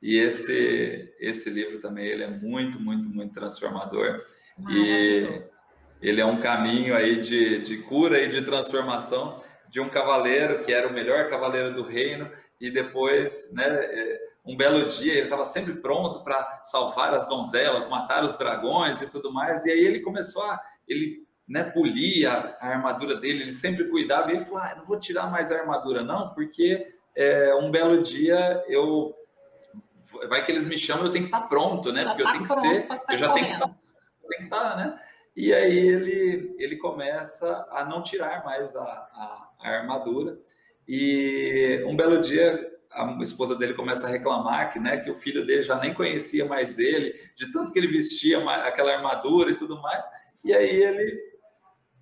E 0.02 0.18
esse 0.18 1.12
esse 1.18 1.50
livro 1.50 1.80
também 1.80 2.06
ele 2.06 2.22
é 2.22 2.30
muito, 2.30 2.78
muito, 2.80 3.08
muito 3.08 3.34
transformador. 3.34 4.22
E 4.68 5.40
ele 6.00 6.20
é 6.20 6.26
um 6.26 6.40
caminho 6.40 6.94
aí 6.94 7.20
de, 7.20 7.62
de 7.62 7.78
cura 7.78 8.20
e 8.20 8.28
de 8.28 8.42
transformação 8.42 9.42
de 9.68 9.80
um 9.80 9.88
cavaleiro 9.88 10.62
que 10.64 10.72
era 10.72 10.86
o 10.86 10.92
melhor 10.92 11.28
cavaleiro 11.28 11.74
do 11.74 11.82
reino 11.82 12.30
e 12.60 12.70
depois, 12.70 13.52
né, 13.54 13.64
é, 13.66 14.20
um 14.44 14.56
belo 14.56 14.86
dia 14.88 15.12
ele 15.12 15.22
estava 15.22 15.44
sempre 15.44 15.74
pronto 15.74 16.22
para 16.22 16.60
salvar 16.62 17.12
as 17.12 17.28
donzelas, 17.28 17.88
matar 17.88 18.24
os 18.24 18.38
dragões 18.38 19.00
e 19.02 19.10
tudo 19.10 19.32
mais. 19.32 19.66
E 19.66 19.70
aí 19.70 19.80
ele 19.80 20.00
começou 20.00 20.42
a 20.44 20.60
ele 20.86 21.26
né, 21.48 21.64
polia 21.64 22.56
a 22.60 22.68
armadura 22.68 23.16
dele, 23.16 23.42
ele 23.42 23.52
sempre 23.52 23.88
cuidava. 23.88 24.30
E 24.30 24.36
ele 24.36 24.44
falou: 24.44 24.60
ah, 24.60 24.74
não 24.76 24.84
vou 24.84 24.98
tirar 25.00 25.30
mais 25.30 25.50
a 25.50 25.58
armadura, 25.58 26.02
não, 26.04 26.32
porque 26.32 26.86
é, 27.14 27.54
um 27.56 27.70
belo 27.70 28.02
dia 28.02 28.64
eu 28.68 29.14
vai 30.28 30.44
que 30.44 30.52
eles 30.52 30.66
me 30.66 30.78
chamam, 30.78 31.06
eu 31.06 31.12
tenho 31.12 31.24
que 31.24 31.34
estar 31.34 31.48
pronto, 31.48 31.92
né? 31.92 32.02
Já 32.02 32.08
Porque 32.10 32.22
tá 32.22 32.28
eu 32.28 32.32
tenho 32.32 32.44
que 32.44 32.60
ser, 32.60 32.88
eu 33.10 33.16
já 33.16 33.32
tenho 33.32 33.46
que 33.46 33.52
estar, 33.52 33.66
tenho 33.66 34.38
que 34.38 34.44
estar, 34.44 34.76
né? 34.76 35.00
E 35.36 35.52
aí 35.52 35.78
ele 35.78 36.54
ele 36.58 36.76
começa 36.76 37.66
a 37.70 37.84
não 37.84 38.02
tirar 38.02 38.44
mais 38.44 38.74
a, 38.74 38.82
a, 38.82 39.50
a 39.60 39.70
armadura 39.70 40.38
e 40.88 41.84
um 41.86 41.96
belo 41.96 42.20
dia 42.20 42.72
a 42.96 43.22
esposa 43.22 43.54
dele 43.54 43.74
começa 43.74 44.06
a 44.06 44.10
reclamar 44.10 44.72
que, 44.72 44.78
né, 44.78 44.96
que 44.96 45.10
o 45.10 45.14
filho 45.14 45.44
dele 45.44 45.62
já 45.62 45.78
nem 45.78 45.92
conhecia 45.92 46.46
mais 46.46 46.78
ele, 46.78 47.14
de 47.36 47.52
tanto 47.52 47.70
que 47.70 47.78
ele 47.78 47.86
vestia 47.86 48.38
aquela 48.62 48.94
armadura 48.94 49.50
e 49.50 49.54
tudo 49.54 49.80
mais. 49.82 50.02
E 50.42 50.54
aí 50.54 50.82
ele 50.82 51.20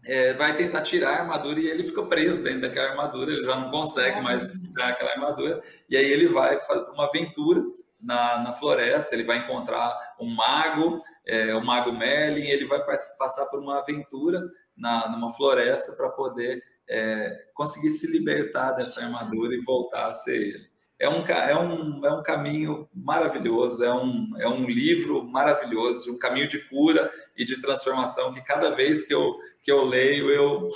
é, 0.05 0.35
vai 0.35 0.57
tentar 0.57 0.83
tirar 0.83 1.11
a 1.11 1.21
armadura 1.23 1.59
e 1.59 1.67
ele 1.67 1.83
fica 1.83 2.05
preso 2.05 2.45
dentro 2.45 2.61
daquela 2.61 2.91
armadura, 2.91 3.33
ele 3.33 3.43
já 3.43 3.57
não 3.57 3.71
consegue 3.71 4.21
mais 4.21 4.59
tirar 4.59 4.91
aquela 4.91 5.11
armadura. 5.11 5.63
E 5.89 5.97
aí 5.97 6.07
ele 6.07 6.29
vai 6.29 6.63
fazer 6.65 6.91
uma 6.91 7.07
aventura 7.07 7.63
na, 8.05 8.39
na 8.39 8.53
floresta, 8.53 9.15
ele 9.15 9.25
vai 9.25 9.39
encontrar 9.39 9.97
um 10.21 10.27
mago, 10.27 11.01
é, 11.27 11.55
o 11.55 11.65
mago 11.65 11.93
Merlin, 11.93 12.47
ele 12.47 12.67
vai 12.67 12.81
passar 13.19 13.47
por 13.47 13.61
uma 13.61 13.79
aventura 13.79 14.43
na, 14.77 15.09
numa 15.09 15.33
floresta 15.33 15.93
para 15.93 16.11
poder 16.11 16.63
é, 16.89 17.49
conseguir 17.55 17.91
se 17.91 18.11
libertar 18.11 18.73
dessa 18.73 19.03
armadura 19.03 19.55
e 19.55 19.65
voltar 19.65 20.07
a 20.07 20.15
ser 20.15 20.37
ele 20.37 20.75
é 20.99 21.09
um, 21.09 21.27
é 21.27 21.59
um, 21.59 22.07
é 22.07 22.13
um 22.13 22.23
caminho 22.23 22.89
maravilhoso, 22.95 23.85
é 23.85 23.93
um, 23.93 24.31
é 24.39 24.49
um 24.49 24.65
livro 24.65 25.25
maravilhoso, 25.25 26.13
um 26.13 26.19
caminho 26.19 26.49
de 26.49 26.59
cura 26.69 27.13
e 27.37 27.45
de 27.45 27.61
transformação 27.61 28.33
que 28.33 28.41
cada 28.41 28.71
vez 28.71 29.05
que 29.05 29.13
eu, 29.13 29.37
que 29.63 29.71
eu 29.71 29.85
leio, 29.85 30.31
eu 30.31 30.69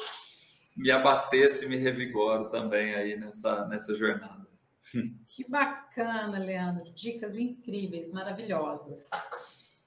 me 0.77 0.91
abasteço 0.91 1.65
e 1.65 1.69
me 1.69 1.77
revigoro 1.77 2.51
também 2.51 2.95
aí 2.95 3.17
nessa, 3.17 3.67
nessa 3.67 3.95
jornada. 3.95 4.48
Que 5.29 5.49
bacana, 5.49 6.39
Leandro. 6.39 6.93
Dicas 6.93 7.39
incríveis, 7.39 8.13
maravilhosas. 8.13 9.11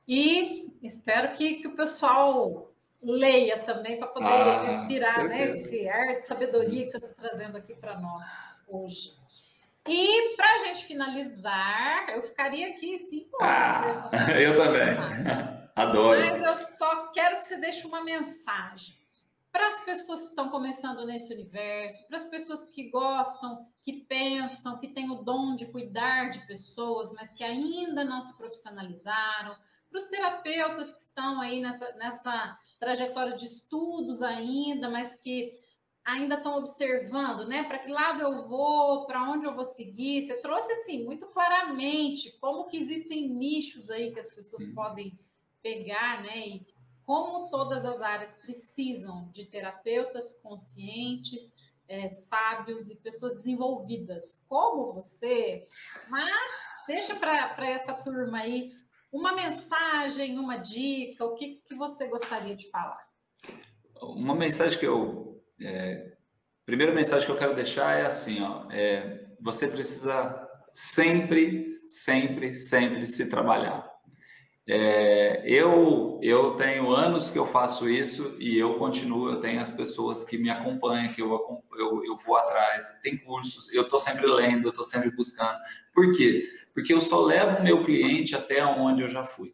E 0.07 0.71
espero 0.81 1.33
que, 1.33 1.55
que 1.55 1.67
o 1.67 1.75
pessoal 1.75 2.71
leia 3.01 3.59
também 3.59 3.97
para 3.97 4.07
poder 4.07 4.27
ah, 4.27 4.63
respirar 4.63 5.27
né, 5.27 5.45
esse 5.45 5.89
ar 5.89 6.17
de 6.17 6.25
sabedoria 6.25 6.83
que 6.83 6.91
você 6.91 6.97
está 6.97 7.09
trazendo 7.09 7.57
aqui 7.57 7.73
para 7.73 7.99
nós 7.99 8.27
hoje. 8.69 9.15
E 9.87 10.35
para 10.35 10.53
a 10.53 10.57
gente 10.59 10.85
finalizar, 10.85 12.09
eu 12.09 12.21
ficaria 12.21 12.67
aqui 12.67 12.99
cinco 12.99 13.43
horas 13.43 13.65
ah, 13.65 13.79
conversando. 13.79 14.29
Eu 14.39 14.57
também. 14.57 15.61
Adoro. 15.75 16.19
Mas 16.19 16.41
eu 16.43 16.53
só 16.53 17.07
quero 17.07 17.37
que 17.37 17.45
você 17.45 17.57
deixe 17.57 17.87
uma 17.87 18.03
mensagem 18.03 18.93
para 19.51 19.67
as 19.67 19.83
pessoas 19.83 20.21
que 20.21 20.27
estão 20.27 20.49
começando 20.49 21.05
nesse 21.05 21.33
universo, 21.33 22.07
para 22.07 22.17
as 22.17 22.25
pessoas 22.25 22.65
que 22.73 22.89
gostam, 22.89 23.65
que 23.83 24.05
pensam, 24.05 24.79
que 24.79 24.87
têm 24.87 25.11
o 25.11 25.23
dom 25.23 25.55
de 25.55 25.71
cuidar 25.71 26.29
de 26.29 26.45
pessoas, 26.47 27.11
mas 27.11 27.33
que 27.33 27.43
ainda 27.43 28.03
não 28.03 28.21
se 28.21 28.37
profissionalizaram, 28.37 29.55
para 29.89 29.97
os 29.97 30.07
terapeutas 30.07 30.93
que 30.93 31.01
estão 31.01 31.41
aí 31.41 31.59
nessa, 31.59 31.91
nessa 31.95 32.57
trajetória 32.79 33.35
de 33.35 33.45
estudos 33.45 34.21
ainda, 34.21 34.89
mas 34.89 35.15
que 35.15 35.51
ainda 36.05 36.35
estão 36.35 36.57
observando, 36.57 37.45
né? 37.45 37.63
Para 37.63 37.79
que 37.79 37.91
lado 37.91 38.21
eu 38.21 38.47
vou, 38.47 39.05
para 39.05 39.29
onde 39.29 39.45
eu 39.45 39.53
vou 39.53 39.65
seguir. 39.65 40.21
Você 40.21 40.39
trouxe 40.39 40.71
assim 40.71 41.03
muito 41.03 41.27
claramente 41.27 42.37
como 42.39 42.67
que 42.67 42.77
existem 42.77 43.27
nichos 43.27 43.89
aí 43.89 44.13
que 44.13 44.19
as 44.19 44.33
pessoas 44.33 44.73
podem 44.73 45.19
pegar, 45.61 46.23
né? 46.23 46.47
E 46.47 46.65
como 47.05 47.49
todas 47.49 47.85
as 47.85 48.01
áreas 48.01 48.35
precisam 48.35 49.29
de 49.31 49.45
terapeutas 49.45 50.39
conscientes, 50.41 51.55
é, 51.87 52.09
sábios 52.09 52.89
e 52.89 53.01
pessoas 53.01 53.33
desenvolvidas 53.33 54.43
como 54.47 54.93
você. 54.93 55.65
Mas 56.07 56.51
deixa 56.87 57.15
para 57.15 57.69
essa 57.69 57.93
turma 57.93 58.39
aí 58.39 58.71
uma 59.11 59.33
mensagem, 59.33 60.39
uma 60.39 60.57
dica, 60.57 61.25
o 61.25 61.35
que, 61.35 61.61
que 61.65 61.75
você 61.75 62.07
gostaria 62.07 62.55
de 62.55 62.69
falar? 62.69 63.05
Uma 64.01 64.33
mensagem 64.33 64.79
que 64.79 64.87
eu 64.87 65.43
é, 65.59 66.11
primeira 66.65 66.93
mensagem 66.93 67.25
que 67.25 67.31
eu 67.31 67.37
quero 67.37 67.55
deixar 67.55 67.99
é 67.99 68.05
assim, 68.05 68.41
ó, 68.41 68.71
é, 68.71 69.27
você 69.39 69.67
precisa 69.67 70.47
sempre, 70.73 71.69
sempre, 71.89 72.55
sempre 72.55 73.05
se 73.05 73.29
trabalhar. 73.29 73.90
É, 74.67 75.41
eu 75.45 76.19
eu 76.21 76.55
tenho 76.55 76.91
anos 76.91 77.31
que 77.31 77.39
eu 77.39 77.45
faço 77.45 77.89
isso 77.89 78.35
e 78.39 78.57
eu 78.57 78.75
continuo. 78.75 79.29
Eu 79.29 79.41
tenho 79.41 79.59
as 79.59 79.71
pessoas 79.71 80.23
que 80.23 80.37
me 80.37 80.49
acompanham, 80.49 81.11
que 81.11 81.21
eu, 81.21 81.63
eu, 81.77 82.05
eu 82.05 82.17
vou 82.17 82.35
atrás. 82.35 83.01
Tem 83.03 83.17
cursos, 83.17 83.73
eu 83.73 83.83
estou 83.83 83.99
sempre 83.99 84.25
lendo, 84.27 84.65
eu 84.65 84.69
estou 84.69 84.83
sempre 84.83 85.15
buscando. 85.15 85.57
Por 85.93 86.11
quê? 86.13 86.47
Porque 86.73 86.93
eu 86.93 87.01
só 87.01 87.21
levo 87.21 87.57
o 87.57 87.63
meu 87.63 87.83
cliente 87.83 88.35
até 88.35 88.63
onde 88.65 89.01
eu 89.01 89.09
já 89.09 89.25
fui. 89.25 89.53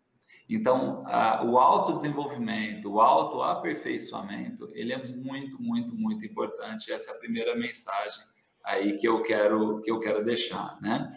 Então, 0.50 1.04
a, 1.08 1.44
o 1.44 1.58
autodesenvolvimento, 1.58 2.90
o 2.90 3.02
autoaperfeiçoamento, 3.02 4.70
ele 4.74 4.94
é 4.94 5.04
muito, 5.04 5.62
muito, 5.62 5.94
muito 5.96 6.26
importante. 6.26 6.92
Essa 6.92 7.12
é 7.12 7.16
a 7.16 7.20
primeira 7.20 7.56
mensagem 7.56 8.24
aí 8.64 8.98
que 8.98 9.08
eu 9.08 9.24
quero 9.24 9.82
que 9.82 9.90
eu 9.90 10.00
quero 10.00 10.24
deixar, 10.24 10.78
né? 10.82 11.10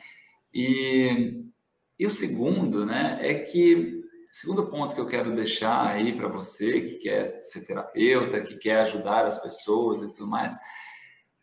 E, 0.55 1.45
e 2.01 2.07
o 2.07 2.11
segundo, 2.11 2.87
né, 2.87 3.19
é 3.21 3.35
que 3.35 4.01
segundo 4.33 4.71
ponto 4.71 4.95
que 4.95 5.01
eu 5.03 5.07
quero 5.07 5.35
deixar 5.35 5.87
aí 5.87 6.17
para 6.17 6.29
você 6.29 6.81
que 6.81 6.95
quer 6.95 7.43
ser 7.43 7.67
terapeuta, 7.67 8.41
que 8.41 8.57
quer 8.57 8.81
ajudar 8.81 9.27
as 9.27 9.43
pessoas 9.43 10.01
e 10.01 10.11
tudo 10.13 10.27
mais, 10.27 10.55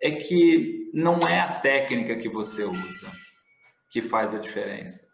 é 0.02 0.10
que 0.12 0.89
não 0.91 1.20
é 1.20 1.39
a 1.39 1.60
técnica 1.60 2.15
que 2.15 2.28
você 2.28 2.63
usa 2.63 3.12
que 3.91 4.02
faz 4.02 4.34
a 4.34 4.39
diferença 4.39 5.08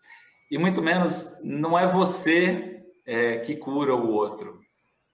e 0.49 0.58
muito 0.58 0.82
menos 0.82 1.41
não 1.43 1.77
é 1.77 1.88
você 1.88 2.82
é, 3.06 3.39
que 3.39 3.58
cura 3.58 3.93
o 3.93 4.12
outro, 4.12 4.62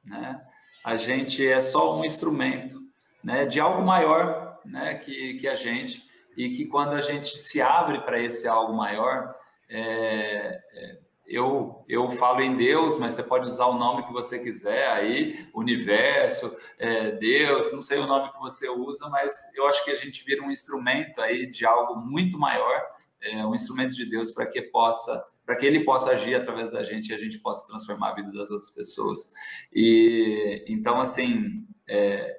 né? 0.03 0.39
A 0.85 0.95
gente 0.95 1.45
é 1.45 1.59
só 1.59 1.97
um 1.97 2.05
instrumento, 2.05 2.79
né, 3.23 3.45
de 3.45 3.59
algo 3.59 3.81
maior, 3.81 4.59
né, 4.63 4.93
que, 4.95 5.39
que 5.39 5.47
a 5.47 5.55
gente 5.55 6.03
e 6.37 6.49
que 6.51 6.67
quando 6.67 6.93
a 6.93 7.01
gente 7.01 7.35
se 7.39 7.59
abre 7.61 7.99
para 8.01 8.21
esse 8.21 8.47
algo 8.47 8.73
maior, 8.73 9.33
é, 9.69 10.59
é, 10.73 10.99
eu, 11.25 11.85
eu 11.87 12.09
falo 12.11 12.41
em 12.41 12.57
Deus, 12.57 12.97
mas 12.97 13.13
você 13.13 13.23
pode 13.23 13.47
usar 13.47 13.67
o 13.67 13.77
nome 13.77 14.05
que 14.07 14.13
você 14.13 14.43
quiser 14.43 14.89
aí, 14.89 15.47
universo, 15.53 16.57
é, 16.77 17.11
Deus, 17.11 17.71
não 17.71 17.81
sei 17.81 17.99
o 17.99 18.07
nome 18.07 18.31
que 18.31 18.39
você 18.39 18.67
usa, 18.67 19.07
mas 19.09 19.55
eu 19.55 19.67
acho 19.67 19.85
que 19.85 19.91
a 19.91 19.95
gente 19.95 20.25
vira 20.25 20.41
um 20.41 20.49
instrumento 20.49 21.21
aí 21.21 21.45
de 21.45 21.65
algo 21.65 21.95
muito 21.95 22.37
maior 22.37 22.83
é, 23.21 23.45
um 23.45 23.53
instrumento 23.53 23.95
de 23.95 24.05
Deus 24.05 24.31
para 24.31 24.45
que 24.45 24.61
possa 24.61 25.21
para 25.45 25.55
que 25.55 25.65
ele 25.65 25.83
possa 25.83 26.11
agir 26.11 26.35
através 26.35 26.69
da 26.69 26.83
gente 26.83 27.09
e 27.09 27.13
a 27.13 27.17
gente 27.17 27.39
possa 27.39 27.65
transformar 27.65 28.11
a 28.11 28.13
vida 28.13 28.31
das 28.31 28.51
outras 28.51 28.69
pessoas. 28.69 29.33
E 29.73 30.63
então 30.67 31.01
assim, 31.01 31.65
é, 31.87 32.37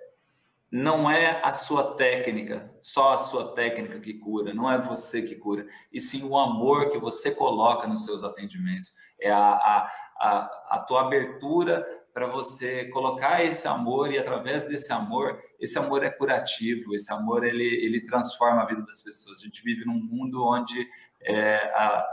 não 0.70 1.10
é 1.10 1.40
a 1.42 1.52
sua 1.52 1.96
técnica, 1.96 2.72
só 2.80 3.14
a 3.14 3.18
sua 3.18 3.54
técnica 3.54 3.98
que 3.98 4.14
cura, 4.14 4.54
não 4.54 4.70
é 4.70 4.80
você 4.80 5.22
que 5.22 5.34
cura, 5.34 5.66
e 5.92 6.00
sim 6.00 6.22
o 6.24 6.38
amor 6.38 6.90
que 6.90 6.98
você 6.98 7.34
coloca 7.34 7.88
nos 7.88 8.04
seus 8.04 8.22
atendimentos, 8.22 8.92
é 9.20 9.30
a, 9.30 9.38
a, 9.38 9.92
a, 10.20 10.76
a 10.76 10.78
tua 10.86 11.02
abertura 11.02 11.84
para 12.12 12.26
você 12.26 12.86
colocar 12.86 13.44
esse 13.44 13.66
amor 13.66 14.12
e 14.12 14.18
através 14.18 14.64
desse 14.64 14.92
amor, 14.92 15.40
esse 15.58 15.78
amor 15.78 16.04
é 16.04 16.10
curativo, 16.10 16.94
esse 16.94 17.12
amor 17.12 17.44
ele, 17.44 17.64
ele 17.64 18.04
transforma 18.04 18.62
a 18.62 18.66
vida 18.66 18.82
das 18.82 19.02
pessoas. 19.02 19.40
A 19.40 19.44
gente 19.44 19.62
vive 19.62 19.84
num 19.84 19.94
mundo 19.94 20.44
onde 20.44 20.88
é, 21.22 21.56
a, 21.74 22.06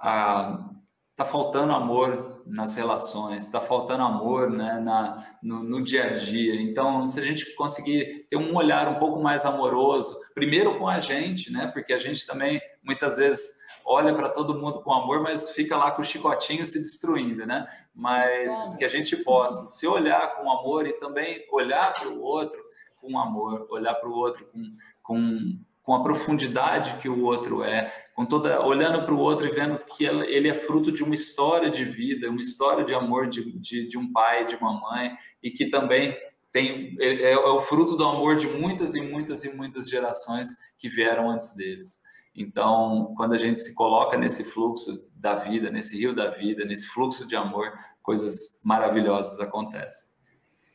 a, 0.00 0.70
tá 1.18 1.24
faltando 1.24 1.72
amor 1.72 2.44
nas 2.46 2.76
relações, 2.76 3.44
está 3.44 3.60
faltando 3.60 4.04
amor 4.04 4.48
né, 4.48 4.78
na, 4.78 5.16
no, 5.42 5.64
no, 5.64 5.82
dia 5.82 6.04
a 6.04 6.14
dia. 6.14 6.62
Então, 6.62 7.08
se 7.08 7.18
a 7.18 7.22
gente 7.24 7.56
conseguir 7.56 8.28
ter 8.30 8.36
um 8.36 8.54
olhar 8.54 8.86
um 8.86 9.00
pouco 9.00 9.20
mais 9.20 9.44
amoroso, 9.44 10.16
primeiro 10.32 10.78
com 10.78 10.86
a 10.86 11.00
gente, 11.00 11.50
né, 11.52 11.66
porque 11.66 11.92
a 11.92 11.98
gente 11.98 12.24
também 12.24 12.60
muitas 12.84 13.16
vezes 13.16 13.66
olha 13.84 14.14
para 14.14 14.28
todo 14.28 14.60
mundo 14.60 14.80
com 14.80 14.92
amor, 14.92 15.20
mas 15.20 15.50
fica 15.50 15.76
lá 15.76 15.90
com 15.90 16.02
o 16.02 16.04
chicotinho 16.04 16.64
se 16.64 16.78
destruindo, 16.78 17.44
né? 17.44 17.66
Mas 17.92 18.52
que 18.76 18.84
a 18.84 18.88
gente 18.88 19.16
possa 19.16 19.66
se 19.66 19.88
olhar 19.88 20.36
com 20.36 20.48
amor 20.52 20.86
e 20.86 20.92
também 21.00 21.44
olhar 21.50 21.94
para 21.94 22.10
o 22.10 22.22
outro 22.22 22.62
com 23.00 23.18
amor, 23.18 23.66
olhar 23.70 23.94
para 23.94 24.08
o 24.08 24.12
outro 24.12 24.46
com, 24.52 24.76
com, 25.02 25.58
com 25.88 25.94
a 25.94 26.02
profundidade 26.02 27.00
que 27.00 27.08
o 27.08 27.24
outro 27.24 27.64
é, 27.64 27.90
com 28.14 28.26
toda 28.26 28.60
olhando 28.60 29.06
para 29.06 29.14
o 29.14 29.18
outro 29.18 29.46
e 29.46 29.50
vendo 29.50 29.78
que 29.78 30.04
ele 30.04 30.46
é 30.46 30.52
fruto 30.52 30.92
de 30.92 31.02
uma 31.02 31.14
história 31.14 31.70
de 31.70 31.82
vida, 31.82 32.28
uma 32.28 32.42
história 32.42 32.84
de 32.84 32.92
amor 32.92 33.26
de, 33.26 33.58
de, 33.58 33.88
de 33.88 33.96
um 33.96 34.12
pai, 34.12 34.46
de 34.46 34.54
uma 34.56 34.78
mãe, 34.78 35.16
e 35.42 35.50
que 35.50 35.70
também 35.70 36.14
tem 36.52 36.94
é, 37.00 37.32
é 37.32 37.38
o 37.38 37.62
fruto 37.62 37.96
do 37.96 38.04
amor 38.04 38.36
de 38.36 38.46
muitas 38.46 38.94
e 38.94 39.00
muitas 39.00 39.44
e 39.44 39.56
muitas 39.56 39.88
gerações 39.88 40.50
que 40.78 40.90
vieram 40.90 41.30
antes 41.30 41.56
deles. 41.56 42.02
Então, 42.36 43.14
quando 43.16 43.32
a 43.32 43.38
gente 43.38 43.58
se 43.58 43.74
coloca 43.74 44.18
nesse 44.18 44.44
fluxo 44.44 45.10
da 45.14 45.36
vida, 45.36 45.70
nesse 45.70 45.98
rio 45.98 46.14
da 46.14 46.28
vida, 46.28 46.66
nesse 46.66 46.86
fluxo 46.88 47.26
de 47.26 47.34
amor, 47.34 47.72
coisas 48.02 48.60
maravilhosas 48.62 49.40
acontecem. 49.40 50.10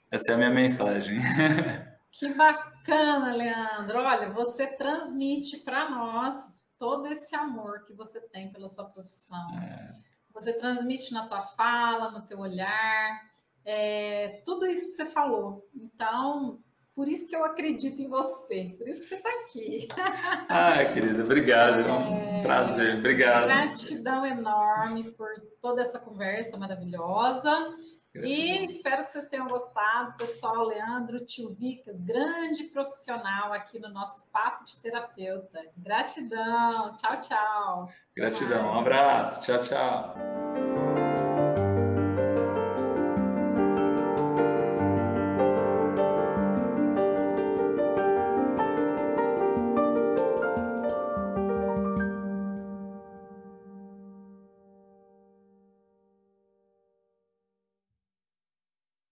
Essa 0.09 0.31
é 0.31 0.33
a 0.33 0.37
minha 0.39 0.49
mensagem. 0.49 1.19
Que 2.13 2.31
bacana, 2.31 3.33
Leandro. 3.33 3.97
Olha, 3.97 4.29
você 4.31 4.67
transmite 4.67 5.57
para 5.57 5.89
nós 5.89 6.53
todo 6.77 7.07
esse 7.07 7.35
amor 7.35 7.83
que 7.85 7.93
você 7.93 8.21
tem 8.29 8.51
pela 8.51 8.67
sua 8.67 8.85
profissão. 8.91 9.59
É. 9.59 9.87
Você 10.31 10.53
transmite 10.53 11.11
na 11.11 11.25
tua 11.25 11.41
fala, 11.41 12.11
no 12.11 12.21
teu 12.21 12.39
olhar, 12.39 13.19
é, 13.65 14.41
tudo 14.45 14.67
isso 14.67 14.85
que 14.85 14.91
você 14.91 15.05
falou. 15.07 15.67
Então, 15.73 16.59
por 16.95 17.07
isso 17.07 17.27
que 17.27 17.35
eu 17.35 17.43
acredito 17.43 17.99
em 17.99 18.07
você, 18.07 18.75
por 18.77 18.87
isso 18.87 19.01
que 19.01 19.07
você 19.07 19.15
está 19.15 19.29
aqui. 19.29 19.87
Ah, 20.49 20.85
querida, 20.93 21.23
obrigado. 21.23 21.79
É 21.79 21.91
um 21.91 22.15
é, 22.15 22.41
prazer, 22.43 22.97
obrigado. 22.99 23.45
Gratidão 23.45 24.23
enorme 24.23 25.11
por 25.13 25.29
toda 25.59 25.81
essa 25.81 25.97
conversa 25.97 26.57
maravilhosa. 26.57 27.73
E 28.15 28.63
espero 28.65 29.03
que 29.03 29.09
vocês 29.09 29.25
tenham 29.25 29.47
gostado, 29.47 30.15
pessoal. 30.17 30.67
Leandro 30.67 31.25
Tio 31.25 31.53
Vicas, 31.53 31.99
grande 31.99 32.65
profissional 32.65 33.51
aqui 33.51 33.79
no 33.79 33.89
nosso 33.89 34.29
Papo 34.31 34.63
de 34.65 34.81
Terapeuta. 34.81 35.59
Gratidão. 35.77 36.95
Tchau, 36.97 37.19
tchau. 37.19 37.89
Gratidão. 38.15 38.75
Um 38.75 38.79
abraço. 38.79 39.41
Tchau, 39.41 39.61
tchau. 39.61 40.15